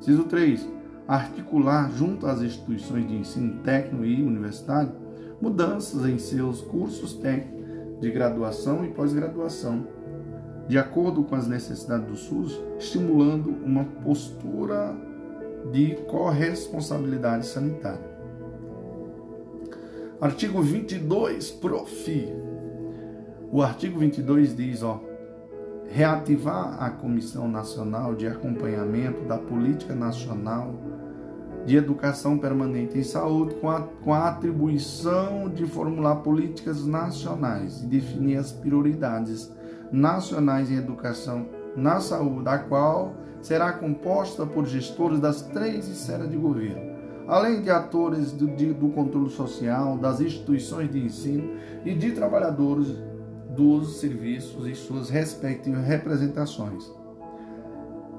[0.01, 0.69] Ciso 3.
[1.07, 4.93] Articular junto às instituições de ensino técnico e universitário
[5.41, 7.63] mudanças em seus cursos técnicos
[8.01, 9.87] de graduação e pós-graduação,
[10.69, 14.97] de acordo com as necessidades do SUS, estimulando uma postura
[15.71, 18.11] de corresponsabilidade sanitária.
[20.21, 22.33] Artigo 22, prof.
[23.51, 25.01] O artigo 22 diz, ó,
[25.89, 30.75] reativar a Comissão Nacional de Acompanhamento da Política Nacional
[31.67, 37.87] de Educação Permanente em Saúde com a, com a atribuição de formular políticas nacionais e
[37.87, 39.53] definir as prioridades
[39.91, 41.47] nacionais em educação
[41.77, 46.93] na saúde, a qual será composta por gestores das três esferas de governo,
[47.27, 52.87] além de atores do, de, do controle social, das instituições de ensino e de trabalhadores
[53.51, 56.91] dos serviços e suas respectivas representações.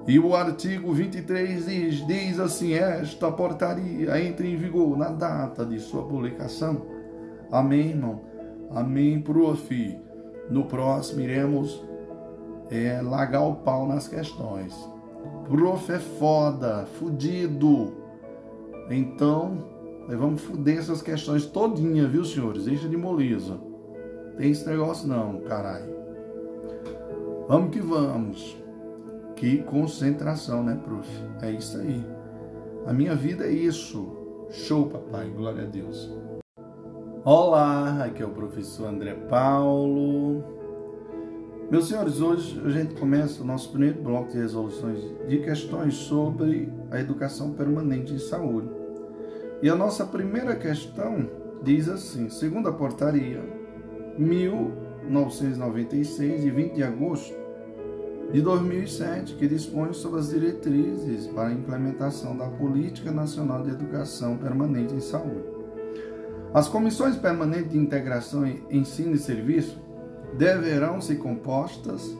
[0.05, 5.79] E o artigo 23 diz, diz assim: esta portaria entra em vigor na data de
[5.79, 6.85] sua publicação.
[7.49, 8.21] Amém, irmão?
[8.69, 9.97] Amém, prof.
[10.49, 11.81] No próximo iremos
[12.69, 14.92] é, largar o pau nas questões.
[15.53, 17.93] Prof é foda, fudido.
[18.89, 19.55] Então,
[20.07, 22.65] nós vamos fuder essas questões todinha, viu, senhores?
[22.65, 23.59] Deixa de moleza.
[24.35, 25.93] Tem esse negócio não, caralho.
[27.47, 28.57] Vamos que vamos.
[29.35, 31.07] Que concentração, né, prof?
[31.43, 32.03] É isso aí.
[32.87, 34.11] A minha vida é isso.
[34.49, 35.29] Show, papai.
[35.29, 36.11] Glória a Deus.
[37.23, 40.62] Olá, aqui é o professor André Paulo.
[41.73, 46.71] Meus senhores, hoje a gente começa o nosso primeiro bloco de resoluções de questões sobre
[46.91, 48.69] a educação permanente em saúde.
[49.59, 51.27] E a nossa primeira questão
[51.63, 53.41] diz assim: segundo a portaria
[54.19, 57.33] 1996, de 20 de agosto
[58.31, 64.37] de 2007, que dispõe sobre as diretrizes para a implementação da Política Nacional de Educação
[64.37, 65.51] Permanente em Saúde.
[66.53, 69.81] As comissões permanentes de integração ensino e serviço
[70.37, 72.17] deverão ser compostas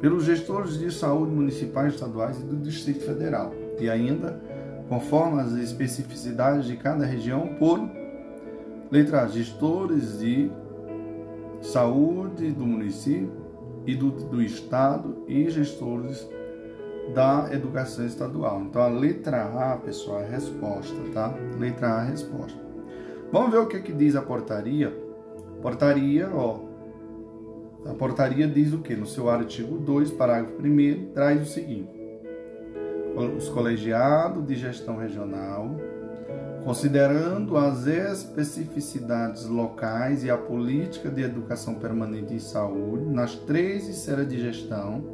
[0.00, 4.40] pelos gestores de saúde municipais, estaduais e do Distrito Federal, e ainda,
[4.88, 7.80] conforme as especificidades de cada região, por
[8.90, 10.50] letra gestores de
[11.60, 13.32] saúde do município
[13.86, 16.28] e do, do estado e gestores
[17.14, 18.62] da educação estadual.
[18.62, 21.34] Então a letra A, pessoal, é a resposta, tá?
[21.58, 22.58] Letra A, é a resposta.
[23.32, 24.94] Vamos ver o que, que diz a portaria.
[25.60, 26.73] Portaria, ó.
[27.86, 28.96] A portaria diz o que?
[28.96, 32.00] No seu artigo 2, parágrafo 1, traz o seguinte:
[33.36, 35.76] os colegiados de gestão regional
[36.64, 44.26] considerando as especificidades locais e a política de educação permanente em saúde nas três esferas
[44.26, 45.04] de gestão,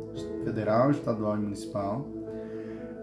[0.45, 2.07] federal, estadual e municipal,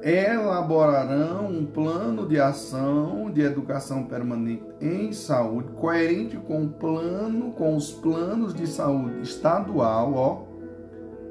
[0.07, 7.75] elaborarão um plano de ação de educação permanente em saúde coerente com o plano, com
[7.75, 10.43] os planos de saúde estadual ó,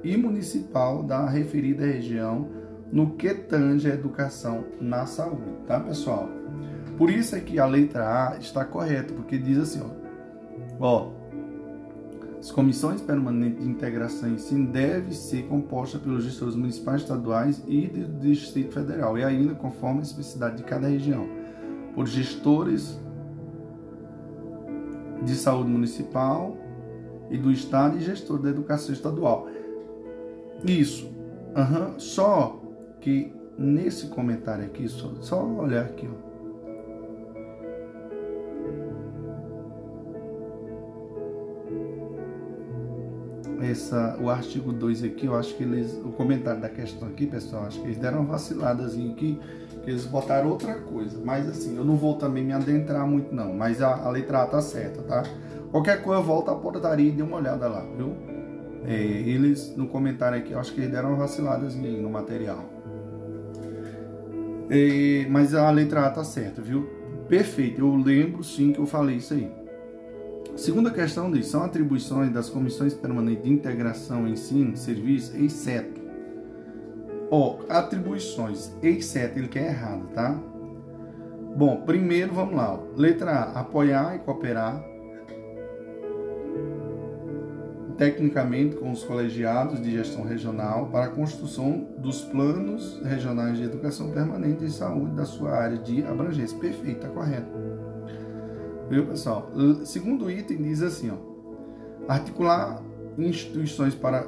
[0.05, 2.49] e municipal da referida região
[2.93, 6.29] no que tange a educação na saúde, tá, pessoal?
[6.99, 9.83] Por isso é que a letra A está correta, porque diz assim,
[10.81, 11.16] ó, ó
[12.47, 17.89] as comissões permanentes de integração e ensino devem ser compostas pelos gestores municipais, estaduais e
[17.89, 21.27] do Distrito Federal, e ainda conforme a especificidade de cada região,
[21.93, 23.01] por gestores
[25.25, 26.57] de saúde municipal
[27.33, 29.49] e do Estado e gestor da educação estadual.
[30.65, 31.07] Isso.
[31.07, 31.99] Uhum.
[31.99, 32.63] Só
[33.01, 36.26] que nesse comentário aqui, só, só olhar aqui, ó.
[43.71, 47.65] Essa, o artigo 2 aqui, eu acho que eles, o comentário da questão aqui, pessoal,
[47.65, 49.39] acho que eles deram uma vaciladas aqui,
[49.85, 51.21] que eles botaram outra coisa.
[51.25, 54.47] Mas assim, eu não vou também me adentrar muito não, mas a, a letra A
[54.47, 55.23] tá certa, tá?
[55.71, 58.15] Qualquer coisa, volta a portaria e dê uma olhada lá, viu?
[58.87, 62.65] É, eles, no comentário aqui, eu acho que eles deram uma vaciladas no material.
[64.71, 66.89] É, mas a letra A tá certa, viu?
[67.29, 69.66] Perfeito, eu lembro sim que eu falei isso aí.
[70.57, 76.01] Segunda questão diz: são atribuições das comissões permanentes de integração, ensino, serviço, exceto.
[77.31, 80.35] Ó, atribuições, exceto, ele quer errado, tá?
[81.57, 82.81] Bom, primeiro vamos lá.
[82.97, 84.83] Letra A: apoiar e cooperar
[87.97, 94.11] tecnicamente com os colegiados de gestão regional para a construção dos planos regionais de educação
[94.11, 96.59] permanente e saúde da sua área de abrangência.
[96.59, 97.51] Perfeito, tá correto.
[98.89, 99.51] Viu, pessoal?
[99.85, 101.17] Segundo item diz assim, ó,
[102.09, 102.83] articular
[103.19, 104.23] instituições para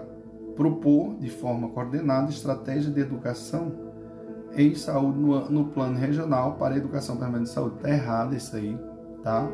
[0.56, 3.72] propor de forma coordenada estratégia de educação
[4.56, 7.76] em saúde no, no plano regional para educação permanente de saúde.
[7.80, 8.76] Tá errado isso aí,
[9.22, 9.48] tá?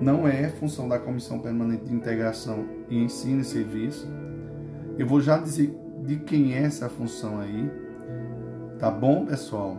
[0.00, 4.08] Não é função da Comissão Permanente de Integração e Ensino e Serviço.
[4.98, 7.70] Eu vou já dizer de quem é essa função aí,
[8.78, 9.78] tá bom, pessoal?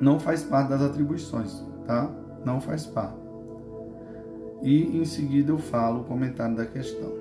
[0.00, 2.10] Não faz parte das atribuições, tá?
[2.46, 3.18] Não faz parte.
[4.62, 7.12] E em seguida eu falo o comentário da questão.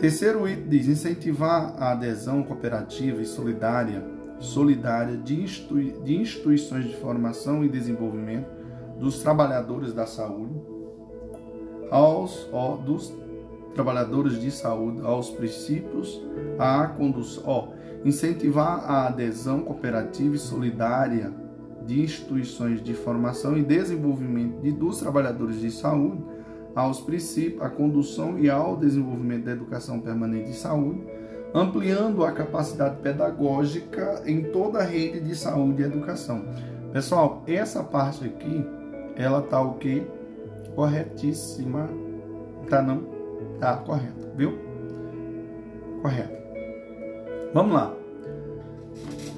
[0.00, 4.04] Terceiro item diz incentivar a adesão cooperativa e solidária,
[4.38, 8.48] solidária de, institui de instituições de formação e desenvolvimento
[8.98, 10.54] dos trabalhadores da saúde,
[11.90, 13.12] aos ó, dos
[13.74, 16.20] trabalhadores de saúde, aos princípios,
[16.58, 17.68] à condução, ó,
[18.04, 21.32] incentivar a adesão cooperativa e solidária
[21.86, 26.22] de instituições de formação e desenvolvimento de, dos trabalhadores de saúde
[26.74, 31.04] aos princípios, à condução e ao desenvolvimento da educação permanente de saúde,
[31.52, 36.44] ampliando a capacidade pedagógica em toda a rede de saúde e educação.
[36.92, 38.64] Pessoal, essa parte aqui,
[39.16, 40.02] ela tá o que?
[40.74, 41.88] Corretíssima.
[42.68, 43.04] Tá não?
[43.58, 44.58] Tá correto, viu?
[46.02, 46.40] Correto.
[47.52, 47.94] Vamos lá.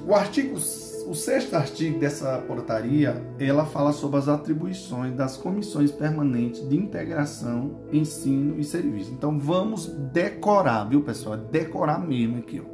[0.07, 0.59] O artigo
[1.07, 7.79] o sexto artigo dessa portaria, ela fala sobre as atribuições das comissões permanentes de integração,
[7.91, 9.11] ensino e serviço.
[9.11, 11.37] Então vamos decorar, viu pessoal?
[11.37, 12.73] Decorar mesmo aqui, ó.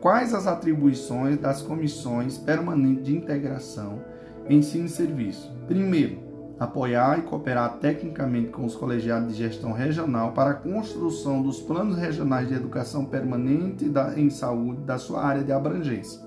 [0.00, 4.02] Quais as atribuições das comissões permanentes de integração,
[4.48, 5.50] ensino e serviço?
[5.66, 6.18] Primeiro,
[6.58, 11.96] apoiar e cooperar tecnicamente com os colegiados de gestão regional para a construção dos planos
[11.96, 16.25] regionais de educação permanente em saúde da sua área de abrangência.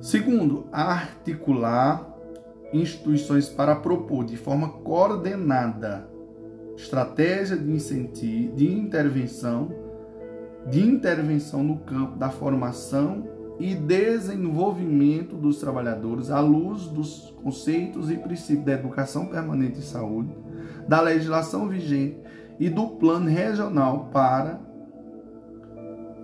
[0.00, 2.08] Segundo, articular
[2.72, 6.08] instituições para propor de forma coordenada
[6.76, 9.70] estratégia de incentivo, de intervenção,
[10.66, 13.28] de intervenção no campo da formação
[13.58, 20.34] e desenvolvimento dos trabalhadores à luz dos conceitos e princípios da educação permanente e saúde,
[20.88, 22.16] da legislação vigente
[22.58, 24.58] e do plano regional para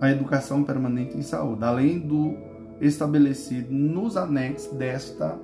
[0.01, 2.46] a educação permanente em saúde, além do
[2.79, 5.39] estabelecido nos anexos desta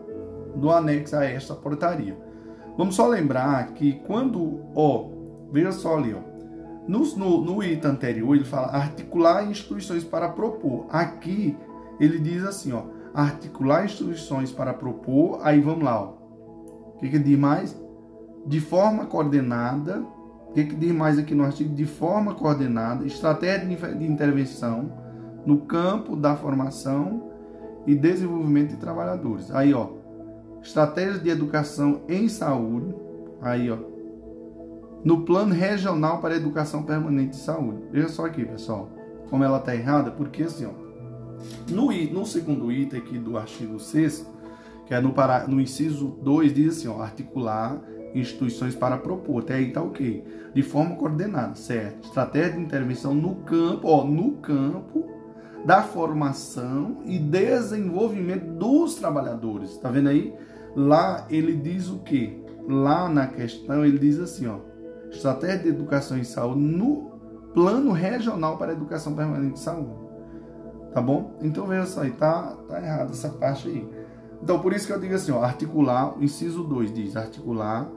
[0.55, 2.17] do anexo a esta portaria.
[2.77, 5.09] Vamos só lembrar que quando, ó,
[5.51, 6.19] veja só ali, ó,
[6.87, 10.85] no, no, no item anterior ele fala articular instituições para propor.
[10.89, 11.55] Aqui
[11.99, 16.13] ele diz assim, ó, articular instituições para propor, aí vamos lá, ó.
[16.95, 17.75] O que, que diz mais?
[18.45, 20.03] De forma coordenada,
[20.49, 21.73] o que, que diz mais aqui no artigo?
[21.73, 23.65] De forma coordenada, estratégia
[23.95, 24.91] de intervenção
[25.45, 27.31] no campo da formação
[27.85, 29.51] e desenvolvimento de trabalhadores.
[29.51, 29.89] Aí, ó,
[30.61, 32.93] estratégia de educação em saúde,
[33.41, 33.77] aí, ó,
[35.03, 37.83] no plano regional para educação permanente de saúde.
[37.91, 38.89] Veja só aqui, pessoal,
[39.29, 40.83] como ela está errada, porque assim, ó,
[41.69, 44.33] no, no segundo item aqui do artigo 6
[44.85, 47.81] que é no, para, no inciso 2, diz assim, ó, articular
[48.13, 50.23] instituições para propor, até aí tá ok,
[50.53, 52.05] de forma coordenada, certo?
[52.05, 55.09] Estratégia de intervenção no campo, ó, no campo
[55.65, 60.33] da formação e desenvolvimento dos trabalhadores, tá vendo aí?
[60.75, 62.43] Lá ele diz o que?
[62.67, 64.57] Lá na questão ele diz assim, ó,
[65.09, 67.11] estratégia de educação em saúde no
[67.53, 70.03] plano regional para educação permanente de saúde.
[70.93, 71.37] Tá bom?
[71.41, 73.87] Então veja só aí, tá, tá errado essa parte aí.
[74.41, 77.89] Então por isso que eu digo assim, ó, articular, o inciso 2 diz articular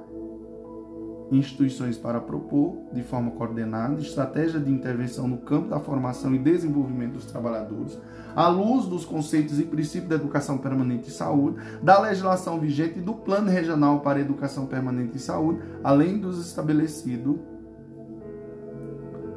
[1.30, 7.14] instituições para propor, de forma coordenada, estratégia de intervenção no campo da formação e desenvolvimento
[7.14, 7.98] dos trabalhadores,
[8.34, 13.02] à luz dos conceitos e princípios da educação permanente e saúde, da legislação vigente e
[13.02, 17.36] do Plano Regional para Educação Permanente e Saúde, além dos estabelecidos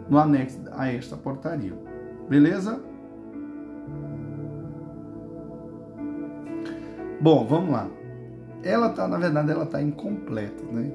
[0.09, 1.73] no anexo a esta portaria.
[2.27, 2.79] Beleza?
[7.21, 7.87] Bom, vamos lá.
[8.63, 10.91] Ela tá, na verdade, ela tá incompleta, né?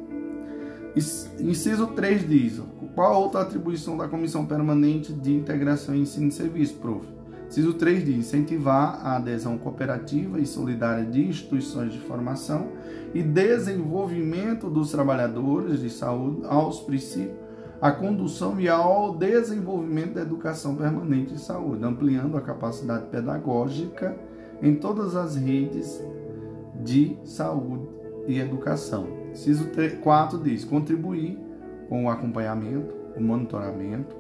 [0.97, 2.63] Inciso 3 diz:
[2.95, 7.05] qual a outra atribuição da Comissão Permanente de Integração Ensino e Serviço, prof?
[7.49, 12.69] Inciso 3 diz: incentivar a adesão cooperativa e solidária de instituições de formação
[13.13, 17.37] e desenvolvimento dos trabalhadores de saúde aos princípios,
[17.81, 24.17] à condução e ao desenvolvimento da educação permanente de saúde, ampliando a capacidade pedagógica
[24.63, 26.01] em todas as redes
[26.85, 27.89] de saúde
[28.29, 29.24] e educação.
[29.35, 29.69] Inciso
[30.01, 31.37] 4 diz: contribuir
[31.89, 34.15] com o acompanhamento, o monitoramento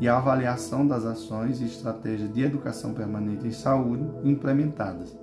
[0.00, 5.16] e a avaliação das ações e estratégias de educação permanente em saúde implementadas.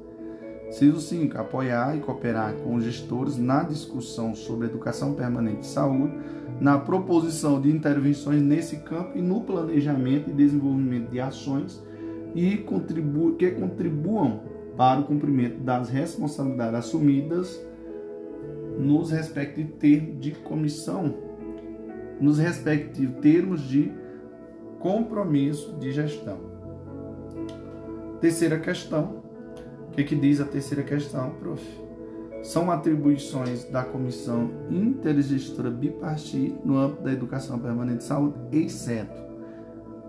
[0.69, 1.37] Inciso 5.
[1.39, 6.13] Apoiar e cooperar com os gestores na discussão sobre educação permanente em saúde,
[6.61, 11.83] na proposição de intervenções nesse campo e no planejamento e desenvolvimento de ações
[12.35, 14.39] e contribu que contribuam
[14.77, 17.59] para o cumprimento das responsabilidades assumidas
[18.81, 21.13] nos respectivos termos de comissão,
[22.19, 23.91] nos respectivos termos de
[24.79, 26.39] compromisso de gestão.
[28.19, 29.21] Terceira questão.
[29.87, 31.61] O que, que diz a terceira questão, prof?
[32.41, 39.21] São atribuições da Comissão Intergestora Bipartite no âmbito da educação permanente de saúde, exceto.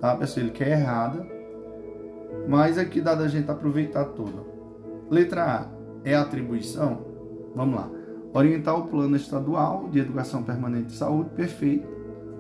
[0.01, 0.47] Tá, pessoal?
[0.47, 1.27] Ele quer errada,
[2.49, 4.45] mas aqui dá da gente aproveitar toda.
[5.11, 5.67] Letra A
[6.05, 7.05] é atribuição.
[7.55, 8.02] Vamos lá.
[8.35, 11.87] Orientar o plano estadual de educação permanente de saúde, perfeito.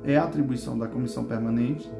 [0.05, 1.90] É atribuição da comissão permanente,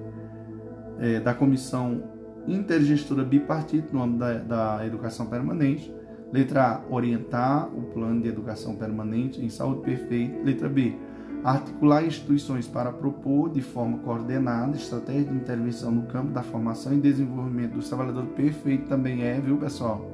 [0.99, 2.03] é, da comissão
[2.49, 5.95] intergestora bipartite no âmbito da, da educação permanente.
[6.33, 10.43] Letra A, orientar o plano de educação permanente em saúde, perfeito.
[10.43, 10.97] Letra B,
[11.45, 17.01] articular instituições para propor de forma coordenada estratégia de intervenção no campo da formação e
[17.01, 20.12] desenvolvimento dos trabalhadores, perfeito também é, viu pessoal?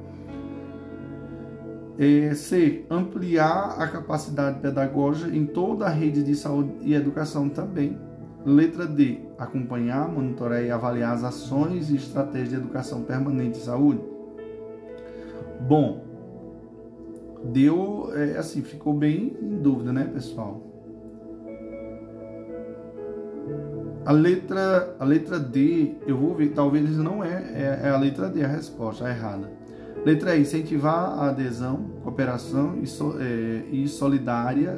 [2.01, 2.85] É, C.
[2.89, 7.99] Ampliar a capacidade pedagógica em toda a rede de saúde e educação também.
[8.45, 9.19] Letra D.
[9.37, 14.01] Acompanhar, monitorar e avaliar as ações e estratégias de educação permanente e saúde.
[15.67, 16.05] Bom,
[17.43, 20.63] deu, é, assim, ficou bem em dúvida, né, pessoal?
[24.05, 28.29] A letra, a letra D, eu vou ver, talvez não é, é, é a letra
[28.29, 29.58] D a resposta, a errada.
[30.05, 34.77] Letra E, incentivar a adesão, cooperação e, so, é, e solidária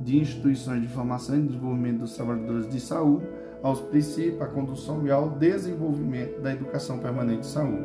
[0.00, 3.26] de instituições de formação e desenvolvimento dos trabalhadores de saúde
[3.62, 7.84] aos princípios, à condução e ao desenvolvimento da educação permanente de saúde.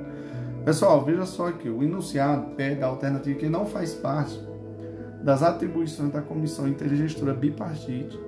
[0.63, 4.39] Pessoal, veja só aqui, o enunciado pega a alternativa que não faz parte
[5.23, 8.19] das atribuições da Comissão Intergestora Bipartite,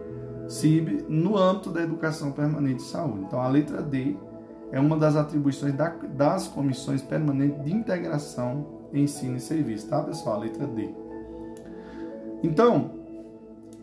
[0.48, 3.26] CIB, no âmbito da educação permanente de saúde.
[3.28, 4.16] Então, a letra D
[4.76, 10.36] é uma das atribuições da, das comissões permanentes de integração, ensino e serviço, tá, pessoal?
[10.36, 10.90] A letra D.
[12.44, 12.92] Então,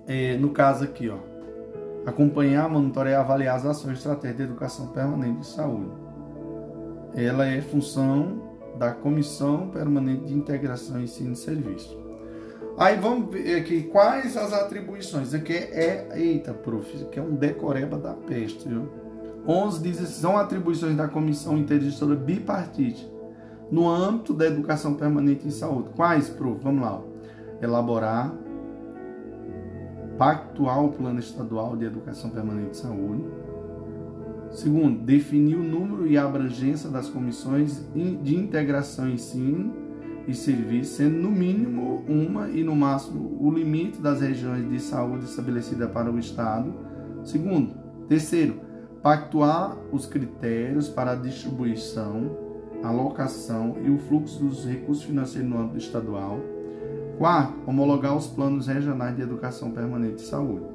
[0.07, 1.16] é, no caso aqui, ó,
[2.05, 5.93] acompanhar, monitorar e avaliar as ações estratégias de educação permanente de saúde.
[7.14, 8.43] Ela é função
[8.78, 11.99] da Comissão Permanente de Integração, Ensino e Serviço.
[12.76, 15.32] Aí vamos ver aqui quais as atribuições.
[15.32, 19.01] Aqui é, eita, prof, que é um decoreba da peste, viu?
[19.47, 23.11] 11 diz são atribuições da Comissão Intergestora Bipartite
[23.70, 25.88] no âmbito da educação permanente em saúde.
[25.97, 26.61] Quais, prof?
[26.62, 27.03] Vamos lá.
[27.61, 28.32] Elaborar,
[30.18, 33.24] pactuar o plano estadual de educação permanente de saúde.
[34.51, 39.72] Segundo, definir o número e a abrangência das comissões de integração ensino
[40.28, 45.24] e serviço, sendo no mínimo uma e no máximo o limite das regiões de saúde
[45.24, 46.72] estabelecida para o Estado.
[47.24, 47.74] Segundo,
[48.07, 48.61] terceiro,
[49.03, 52.30] pactuar os critérios para a distribuição,
[52.84, 56.38] alocação e o fluxo dos recursos financeiros no âmbito estadual.
[57.18, 60.66] Quarto, homologar os planos regionais de educação permanente de saúde.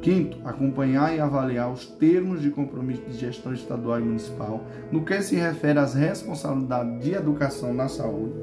[0.00, 5.20] Quinto, acompanhar e avaliar os termos de compromisso de gestão estadual e municipal no que
[5.22, 8.34] se refere às responsabilidades de educação na saúde.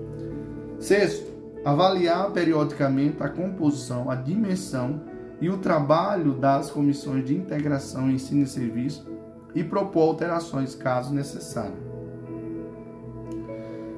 [0.79, 1.29] Sexto,
[1.65, 5.01] avaliar periodicamente a composição, a dimensão
[5.41, 9.07] e o trabalho das comissões de integração ensino e serviço
[9.55, 11.89] e propor alterações caso necessário.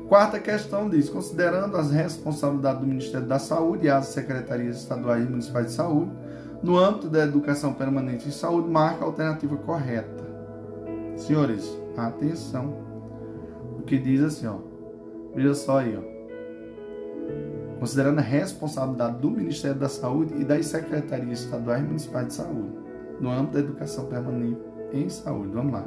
[0.08, 5.30] Quarta questão diz: considerando as responsabilidades do Ministério da Saúde e as secretarias estaduais e
[5.30, 6.12] municipais de saúde,
[6.62, 10.22] no âmbito da educação permanente de saúde, marca a alternativa correta.
[11.16, 11.68] Senhores,
[11.98, 12.76] atenção.
[13.80, 14.58] O que diz assim, ó.
[15.34, 16.21] Veja só aí, ó
[17.82, 22.76] considerando a responsabilidade do Ministério da Saúde e das secretarias estaduais e municipais de saúde,
[23.20, 24.62] no âmbito da educação permanente
[24.94, 25.52] em saúde.
[25.52, 25.84] Vamos lá.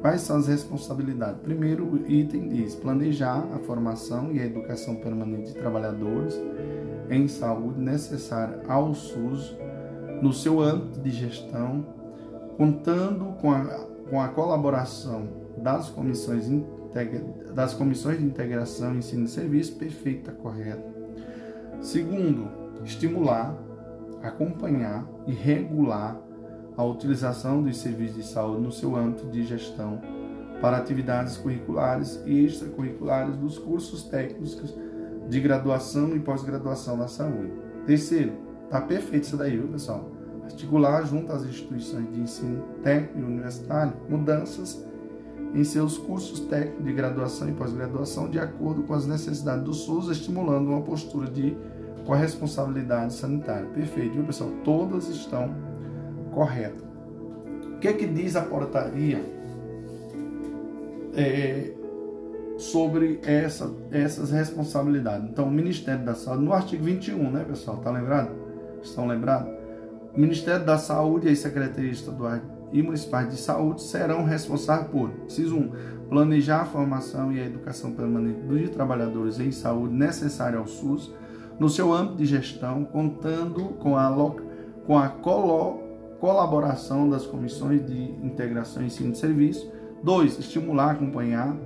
[0.00, 1.40] Quais são as responsabilidades?
[1.40, 6.36] Primeiro item diz planejar a formação e a educação permanente de trabalhadores
[7.08, 9.56] em saúde necessária ao SUS
[10.20, 11.86] no seu âmbito de gestão,
[12.56, 13.62] contando com a,
[14.10, 16.50] com a colaboração das comissões,
[17.54, 21.03] das comissões de integração, ensino e serviço perfeita, correta
[21.80, 22.48] Segundo,
[22.84, 23.56] estimular,
[24.22, 26.20] acompanhar e regular
[26.76, 30.00] a utilização dos serviços de saúde no seu âmbito de gestão
[30.60, 34.74] para atividades curriculares e extracurriculares dos cursos técnicos
[35.28, 37.52] de graduação e pós-graduação na saúde.
[37.86, 38.32] Terceiro,
[38.70, 40.10] tá perfeito isso daí, viu, pessoal?
[40.44, 44.84] Articular junto às instituições de ensino técnico e universitário mudanças
[45.54, 50.08] em seus cursos técnicos de graduação e pós-graduação de acordo com as necessidades do SUS,
[50.08, 51.56] estimulando uma postura de
[52.04, 53.66] corresponsabilidade sanitária.
[53.66, 54.50] Perfeito, viu pessoal?
[54.64, 55.54] Todas estão
[56.32, 56.82] corretas.
[57.76, 59.22] O que é que diz a portaria
[61.14, 61.72] é,
[62.58, 65.30] sobre essa, essas responsabilidades?
[65.30, 67.76] Então, o Ministério da Saúde, no artigo 21, né, pessoal?
[67.78, 68.30] Tá lembrado?
[68.82, 69.52] Estão lembrados?
[70.14, 72.42] O Ministério da Saúde e as secretarias estaduais
[72.74, 75.70] e municipais de saúde serão responsáveis por, inciso 1,
[76.08, 81.14] planejar a formação e a educação permanente dos trabalhadores em saúde necessária ao SUS,
[81.56, 84.12] no seu âmbito de gestão, contando com a,
[84.84, 85.84] com a colo,
[86.18, 89.70] colaboração das comissões de integração e ensino de serviço.
[90.02, 90.40] 2.
[90.40, 91.56] Estimular, acompanhar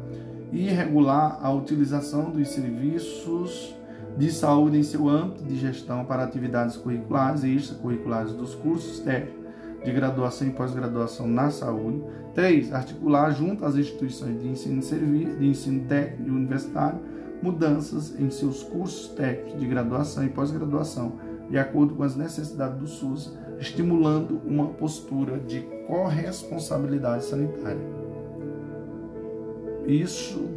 [0.53, 3.75] e regular a utilização dos serviços
[4.19, 9.38] de saúde em seu âmbito de gestão para atividades curriculares e extracurriculares dos cursos técnicos
[9.85, 12.03] de graduação e pós-graduação na saúde.
[12.35, 12.73] 3.
[12.73, 17.01] Articular junto às instituições de ensino, de ensino técnico e universitário
[17.43, 21.13] mudanças em seus cursos técnicos de graduação e pós-graduação,
[21.49, 27.81] de acordo com as necessidades do SUS, estimulando uma postura de corresponsabilidade sanitária.
[29.87, 30.49] Isso.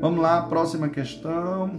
[0.00, 1.70] Vamos lá, próxima questão.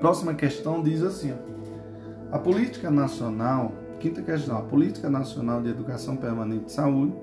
[0.00, 3.72] Próxima questão diz assim: ó, a política nacional,
[4.08, 7.14] quinta questão, a política nacional de educação permanente de saúde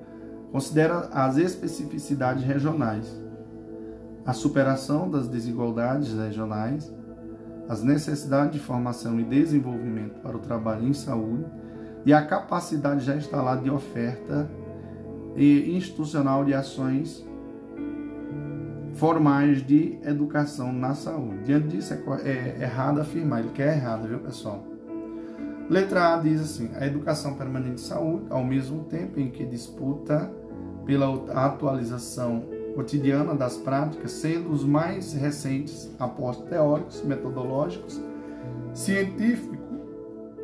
[0.50, 3.22] considera as especificidades regionais
[4.24, 6.92] a superação das desigualdades regionais,
[7.68, 11.44] as necessidades de formação e desenvolvimento para o trabalho em saúde
[12.04, 14.50] e a capacidade já instalada de oferta
[15.36, 17.26] e institucional de ações
[18.94, 21.44] formais de educação na saúde.
[21.44, 24.71] Diante disso, é, é errado afirmar, ele quer errado, viu, pessoal?
[25.68, 30.30] Letra A diz assim: a educação permanente de saúde, ao mesmo tempo em que disputa
[30.84, 32.44] pela atualização
[32.74, 38.00] cotidiana das práticas, sendo os mais recentes apostos teóricos, metodológicos,
[38.72, 39.56] científico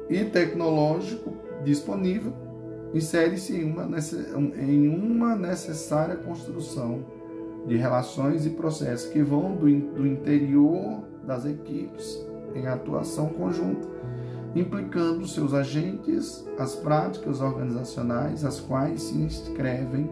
[0.09, 1.33] e tecnológico
[1.65, 2.33] disponível,
[2.95, 3.89] insere-se em uma,
[4.59, 7.05] em uma necessária construção
[7.67, 13.87] de relações e processos que vão do, do interior das equipes em atuação conjunta,
[14.59, 20.09] implicando seus agentes, as práticas organizacionais, as quais se inscrevem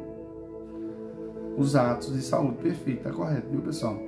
[1.57, 2.59] os atos de saúde.
[2.63, 4.01] Perfeito, tá correto, viu, pessoal?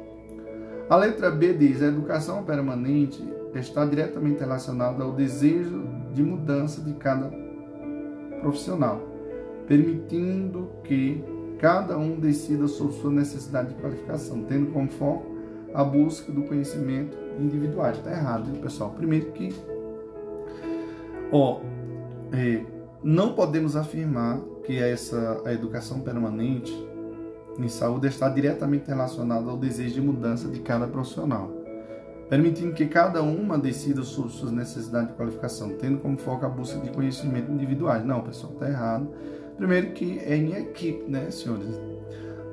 [0.89, 3.22] A letra B diz: a educação permanente
[3.55, 5.84] está diretamente relacionada ao desejo
[6.14, 7.30] de mudança de cada
[8.41, 9.01] profissional,
[9.66, 11.22] permitindo que
[11.59, 15.26] cada um decida sobre sua necessidade de qualificação, tendo como foco
[15.74, 17.91] a busca do conhecimento individual.
[17.91, 18.91] Está errado, viu, pessoal?
[18.91, 19.55] Primeiro que,
[21.33, 21.61] ó,
[22.33, 22.62] é,
[23.03, 26.72] não podemos afirmar que essa a educação permanente
[27.59, 31.51] em saúde está diretamente relacionada ao desejo de mudança de cada profissional,
[32.29, 36.79] permitindo que cada uma decida sobre suas necessidades de qualificação, tendo como foco a busca
[36.79, 38.05] de conhecimento individuais.
[38.05, 39.09] Não, pessoal, está errado.
[39.57, 41.81] Primeiro que é em equipe, né, senhores?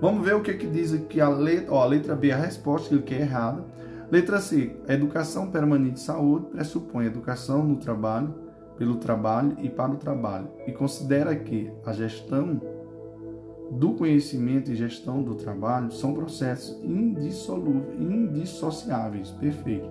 [0.02, 2.98] Vamos ver o que, que diz aqui a letra, ó, a letra B, a resposta,
[2.98, 3.64] que é errada.
[4.12, 8.34] Letra C, a educação permanente de saúde pressupõe educação no trabalho,
[8.78, 12.60] pelo trabalho e para o trabalho, e considera que a gestão
[13.72, 19.32] do conhecimento e gestão do trabalho são processos indissolúveis, indissociáveis.
[19.32, 19.90] Perfeito.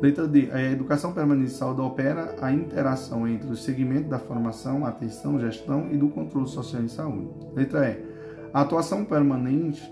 [0.00, 0.48] Letra D.
[0.50, 5.88] A educação permanente de saúde opera a interação entre o segmento da formação, atenção, gestão
[5.92, 7.28] e do controle social em saúde.
[7.54, 8.02] Letra E.
[8.52, 9.82] A atuação permanente,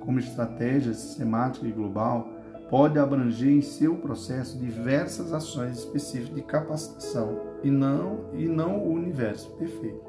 [0.00, 2.28] como estratégia sistemática e global,
[2.70, 8.92] pode abranger em seu processo diversas ações específicas de capacitação e não e não o
[8.92, 9.50] universo.
[9.52, 10.00] Perfeito.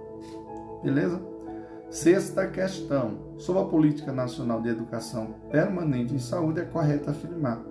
[0.84, 1.22] Beleza?
[1.90, 3.30] Sexta questão.
[3.38, 7.62] Sobre a política nacional de educação permanente em saúde, é correto afirmar.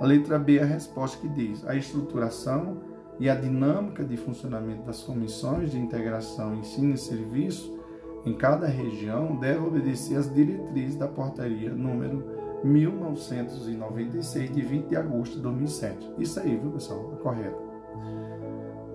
[0.00, 2.78] A letra B é a resposta que diz: a estruturação
[3.18, 7.78] e a dinâmica de funcionamento das comissões de integração ensino e serviço
[8.24, 12.24] em cada região deve obedecer às diretrizes da portaria número
[12.64, 16.14] 1996 de 20 de agosto de 2007.
[16.18, 17.14] Isso aí, viu, pessoal?
[17.14, 17.69] É correto.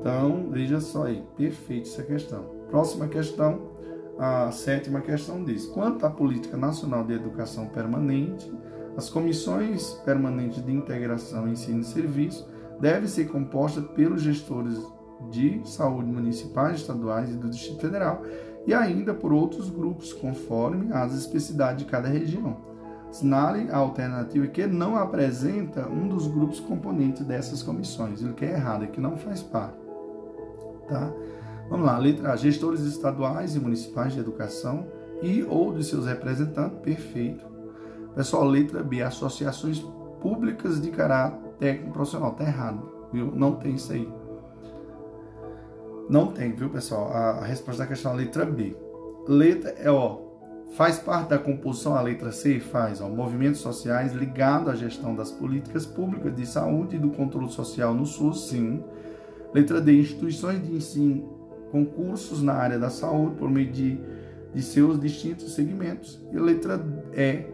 [0.06, 2.44] Então, veja só aí, perfeito essa questão.
[2.70, 3.72] Próxima questão
[4.20, 8.54] a sétima questão diz: quanto à política nacional de educação permanente,
[8.96, 12.48] as comissões permanentes de integração ensino e serviço
[12.80, 14.80] devem ser compostas pelos gestores
[15.32, 18.22] de saúde municipais, estaduais e do Distrito Federal
[18.68, 22.58] e ainda por outros grupos, conforme as especificidades de cada região.
[23.10, 28.52] Assinale a alternativa que não apresenta um dos grupos componentes dessas comissões, ele que é
[28.52, 29.85] errado, é que não faz parte.
[30.88, 31.12] Tá?
[31.70, 34.88] Vamos lá, letra A, gestores estaduais e municipais de educação
[35.22, 37.44] e ou de seus representantes, perfeito.
[38.14, 39.80] Pessoal, letra B, associações
[40.22, 43.32] públicas de caráter técnico profissional, tá errado, viu?
[43.34, 44.12] Não tem isso aí.
[46.10, 47.12] Não tem, viu, pessoal?
[47.12, 48.76] A, resposta da questão é a letra B.
[49.28, 50.20] Letra é, ó,
[50.76, 52.60] faz parte da composição a letra C?
[52.60, 57.50] Faz, ó, movimentos sociais ligados à gestão das políticas públicas de saúde e do controle
[57.50, 58.84] social no SUS, sim.
[59.56, 61.30] Letra D, instituições de ensino
[61.72, 63.98] concursos na área da saúde por meio de,
[64.54, 66.22] de seus distintos segmentos.
[66.34, 66.78] E letra
[67.14, 67.46] E,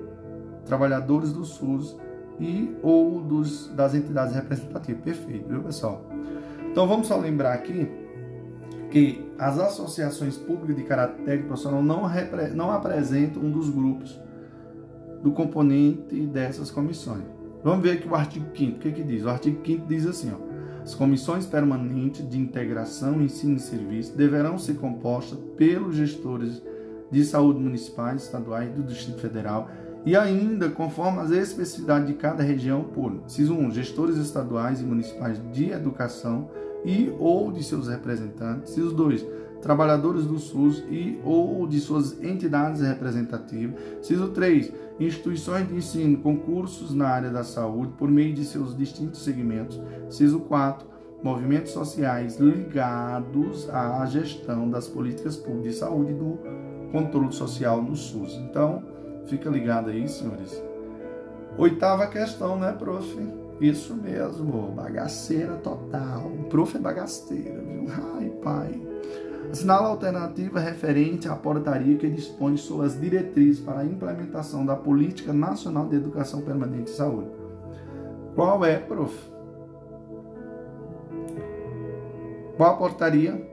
[0.66, 1.96] trabalhadores do SUS
[2.40, 5.04] e ou dos, das entidades representativas.
[5.04, 6.04] Perfeito, viu, pessoal?
[6.72, 7.88] Então vamos só lembrar aqui
[8.90, 14.20] que as associações públicas de caráter profissional não, repre, não apresentam um dos grupos
[15.22, 17.26] do componente dessas comissões.
[17.64, 19.24] Vamos ver aqui o artigo 5 o que, que diz?
[19.24, 20.51] O artigo 5 diz assim, ó.
[20.84, 26.62] As comissões permanentes de integração, ensino e serviço deverão ser compostas pelos gestores
[27.12, 29.70] de saúde municipais, estaduais e do Distrito Federal
[30.06, 35.40] e ainda conforme as especificidades de cada região por, inciso 1, gestores estaduais e municipais
[35.52, 36.50] de educação
[36.84, 39.26] e ou de seus representantes, inciso 2,
[39.62, 43.80] trabalhadores do SUS e ou de suas entidades representativas.
[44.00, 49.24] Inciso 3, instituições de ensino, concursos na área da saúde por meio de seus distintos
[49.24, 49.80] segmentos.
[50.08, 50.88] Inciso 4,
[51.24, 56.40] movimentos sociais ligados à gestão das políticas públicas de saúde e do
[56.92, 58.34] controle social no SUS.
[58.50, 58.84] Então,
[59.28, 60.62] fica ligado aí, senhores.
[61.58, 63.18] Oitava questão, né, prof?
[63.60, 66.26] Isso mesmo, bagaceira total.
[66.28, 67.86] O prof é bagaceira, viu?
[68.18, 68.91] Ai, pai.
[69.52, 74.78] Assinala a alternativa referente à portaria que dispõe sobre as diretrizes para a implementação da
[74.78, 77.28] Política Nacional de Educação Permanente e Saúde.
[78.34, 79.14] Qual é, prof?
[82.56, 83.46] Qual a portaria?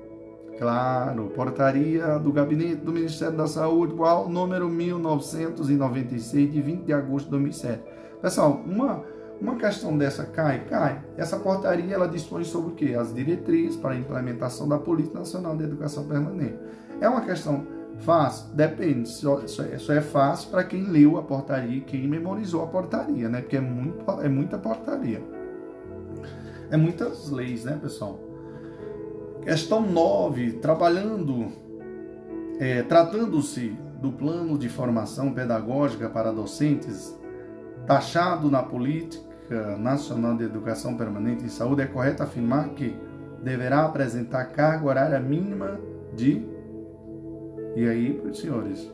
[0.56, 4.28] Claro, portaria do Gabinete do Ministério da Saúde, qual?
[4.28, 7.82] Número 1996, de 20 de agosto de 2007.
[8.22, 9.02] Pessoal, uma,
[9.40, 10.64] uma questão dessa cai?
[10.64, 11.00] Cai.
[11.16, 12.94] Essa portaria, ela dispõe sobre o quê?
[12.98, 16.58] As diretrizes para a implementação da Política Nacional de Educação Permanente.
[17.00, 17.64] É uma questão
[17.98, 18.48] fácil?
[18.54, 19.08] Depende.
[19.08, 23.40] Só, é, é fácil para quem leu a portaria, quem memorizou a portaria, né?
[23.40, 25.22] Porque é, muito, é muita portaria.
[26.70, 28.18] É muitas leis, né, pessoal?
[29.42, 31.52] Questão 9, trabalhando,
[32.58, 37.16] é, tratando-se do plano de formação pedagógica para docentes
[37.86, 39.27] taxado na Política
[39.78, 42.96] Nacional de Educação Permanente em Saúde, é correto afirmar que
[43.42, 45.78] deverá apresentar carga horária mínima
[46.14, 46.46] de.
[47.76, 48.92] E aí, senhores?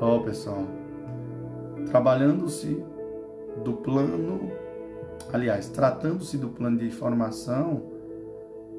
[0.00, 0.66] Ó, oh, pessoal,
[1.90, 2.82] trabalhando-se
[3.62, 4.50] do plano
[5.32, 7.82] Aliás, tratando-se do plano de formação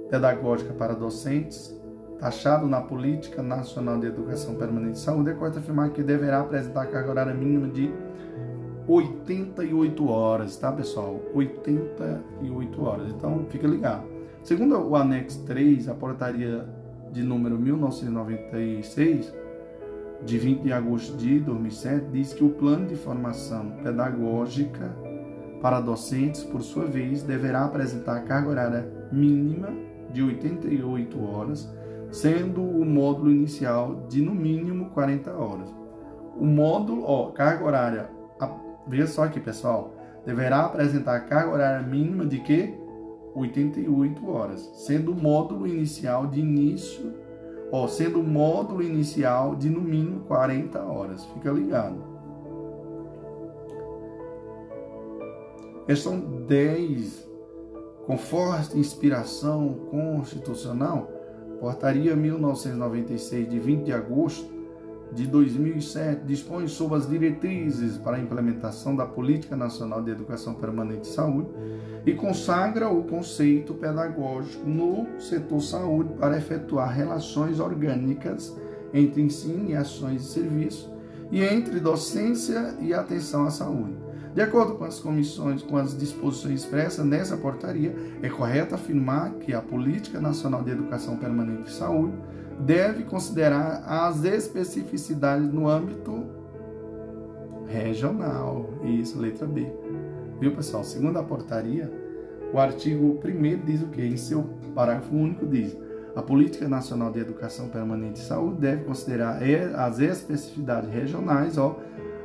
[0.10, 1.80] pedagógica para docentes,
[2.22, 6.86] taxado na Política Nacional de Educação Permanente de Saúde, é correto afirmar que deverá apresentar
[6.86, 7.92] carga horária mínima de
[8.88, 11.20] 88 horas, tá, pessoal?
[11.34, 13.12] 88 horas.
[13.12, 14.04] Então, fica ligado.
[14.44, 16.64] Segundo o anexo 3, a portaria
[17.12, 19.34] de número 1996,
[20.24, 24.96] de 20 de agosto de 2007, diz que o plano de formação pedagógica
[25.60, 29.70] para docentes, por sua vez, deverá apresentar carga horária mínima
[30.12, 31.81] de 88 horas,
[32.12, 35.74] sendo o módulo inicial de no mínimo 40 horas.
[36.38, 38.10] O módulo, ó, carga horária,
[38.88, 39.94] veja só aqui, pessoal,
[40.26, 42.78] deverá apresentar carga horária mínima de que
[43.34, 47.14] 88 horas, sendo o módulo inicial de início,
[47.72, 51.26] ó, sendo o módulo inicial de no mínimo 40 horas.
[51.26, 52.12] Fica ligado.
[55.86, 57.30] Questão 10.
[58.06, 61.21] Com forte inspiração constitucional,
[61.62, 64.50] Portaria 1996, de 20 de agosto
[65.14, 71.08] de 2007, dispõe sobre as diretrizes para a implementação da Política Nacional de Educação Permanente
[71.08, 71.50] e Saúde
[72.04, 78.58] e consagra o conceito pedagógico no setor saúde para efetuar relações orgânicas
[78.92, 80.92] entre ensino e ações de serviço
[81.32, 83.94] e entre docência e atenção à saúde
[84.34, 89.54] de acordo com as comissões, com as disposições expressas nessa portaria, é correto afirmar que
[89.54, 92.16] a Política Nacional de Educação Permanente e Saúde
[92.60, 96.26] deve considerar as especificidades no âmbito
[97.68, 98.70] regional.
[98.84, 99.68] Isso, letra B.
[100.40, 100.84] Viu, pessoal?
[100.84, 101.92] Segundo a portaria,
[102.54, 104.02] o artigo 1 diz o que?
[104.02, 105.78] Em seu parágrafo único diz:
[106.16, 109.42] a Política Nacional de Educação Permanente e Saúde deve considerar
[109.76, 111.80] as especificidades regionais, ó,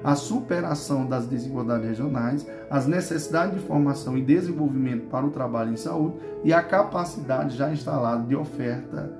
[0.06, 5.76] a superação das desigualdades regionais, as necessidades de formação e desenvolvimento para o trabalho em
[5.76, 9.12] saúde e a capacidade já instalada de oferta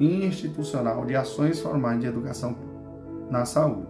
[0.00, 2.56] institucional de ações formais de educação
[3.28, 3.86] na saúde.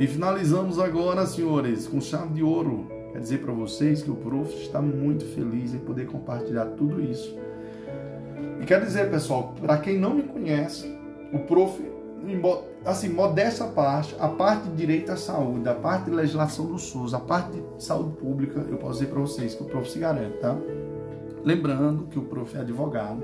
[0.00, 2.88] E finalizamos agora, senhores, com chave de ouro.
[3.12, 7.38] Quer dizer para vocês que o prof está muito feliz em poder compartilhar tudo isso.
[8.60, 10.92] E quer dizer, pessoal, para quem não me conhece,
[11.32, 11.80] o prof
[12.84, 17.14] assim, modesta parte, a parte de direito à saúde, a parte de legislação do SUS,
[17.14, 20.38] a parte de saúde pública, eu posso dizer para vocês que o prof se garante,
[20.38, 20.56] tá?
[21.44, 23.22] Lembrando que o prof é advogado,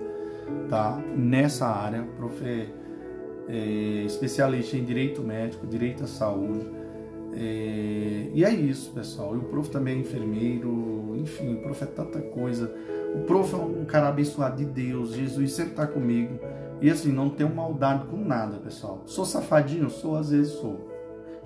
[0.68, 1.02] tá?
[1.16, 2.68] Nessa área, o prof é,
[3.48, 6.66] é especialista em direito médico, direito à saúde.
[7.34, 9.34] É, e é isso, pessoal.
[9.34, 12.74] E o prof também é enfermeiro, enfim, o prof é tanta coisa.
[13.14, 16.38] O prof é um cara abençoado de Deus, Jesus sempre está comigo.
[16.80, 19.02] E assim, não tenho maldade com nada, pessoal.
[19.06, 19.88] Sou safadinho?
[19.88, 20.90] Sou, às vezes sou.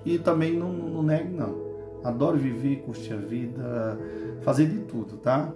[0.05, 1.71] E também não, não nego, não.
[2.03, 3.97] Adoro viver, curtir a vida,
[4.41, 5.53] fazer de tudo, tá?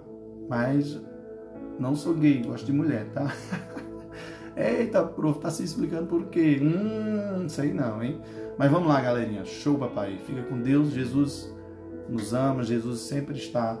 [0.48, 1.00] Mas
[1.78, 3.34] não sou gay, gosto de mulher, tá?
[4.56, 6.58] Eita, prof, tá se explicando por quê?
[6.62, 8.20] Hum, sei não, hein?
[8.56, 9.44] Mas vamos lá, galerinha.
[9.44, 10.18] Show, papai.
[10.24, 10.90] Fica com Deus.
[10.90, 11.54] Jesus
[12.08, 13.78] nos ama, Jesus sempre está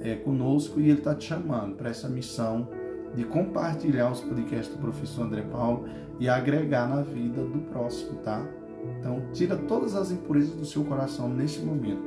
[0.00, 2.68] é, conosco e Ele está te chamando para essa missão
[3.14, 5.86] de compartilhar os podcasts do professor André Paulo
[6.18, 8.46] e agregar na vida do próximo, tá?
[8.98, 12.02] Então, tira todas as impurezas do seu coração neste momento.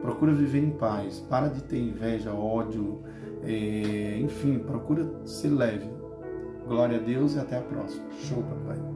[0.00, 1.20] Procura viver em paz.
[1.28, 3.00] Para de ter inveja, ódio,
[3.42, 5.88] é, enfim, procura ser leve.
[6.66, 8.04] Glória a Deus e até a próxima.
[8.20, 8.93] Show, papai.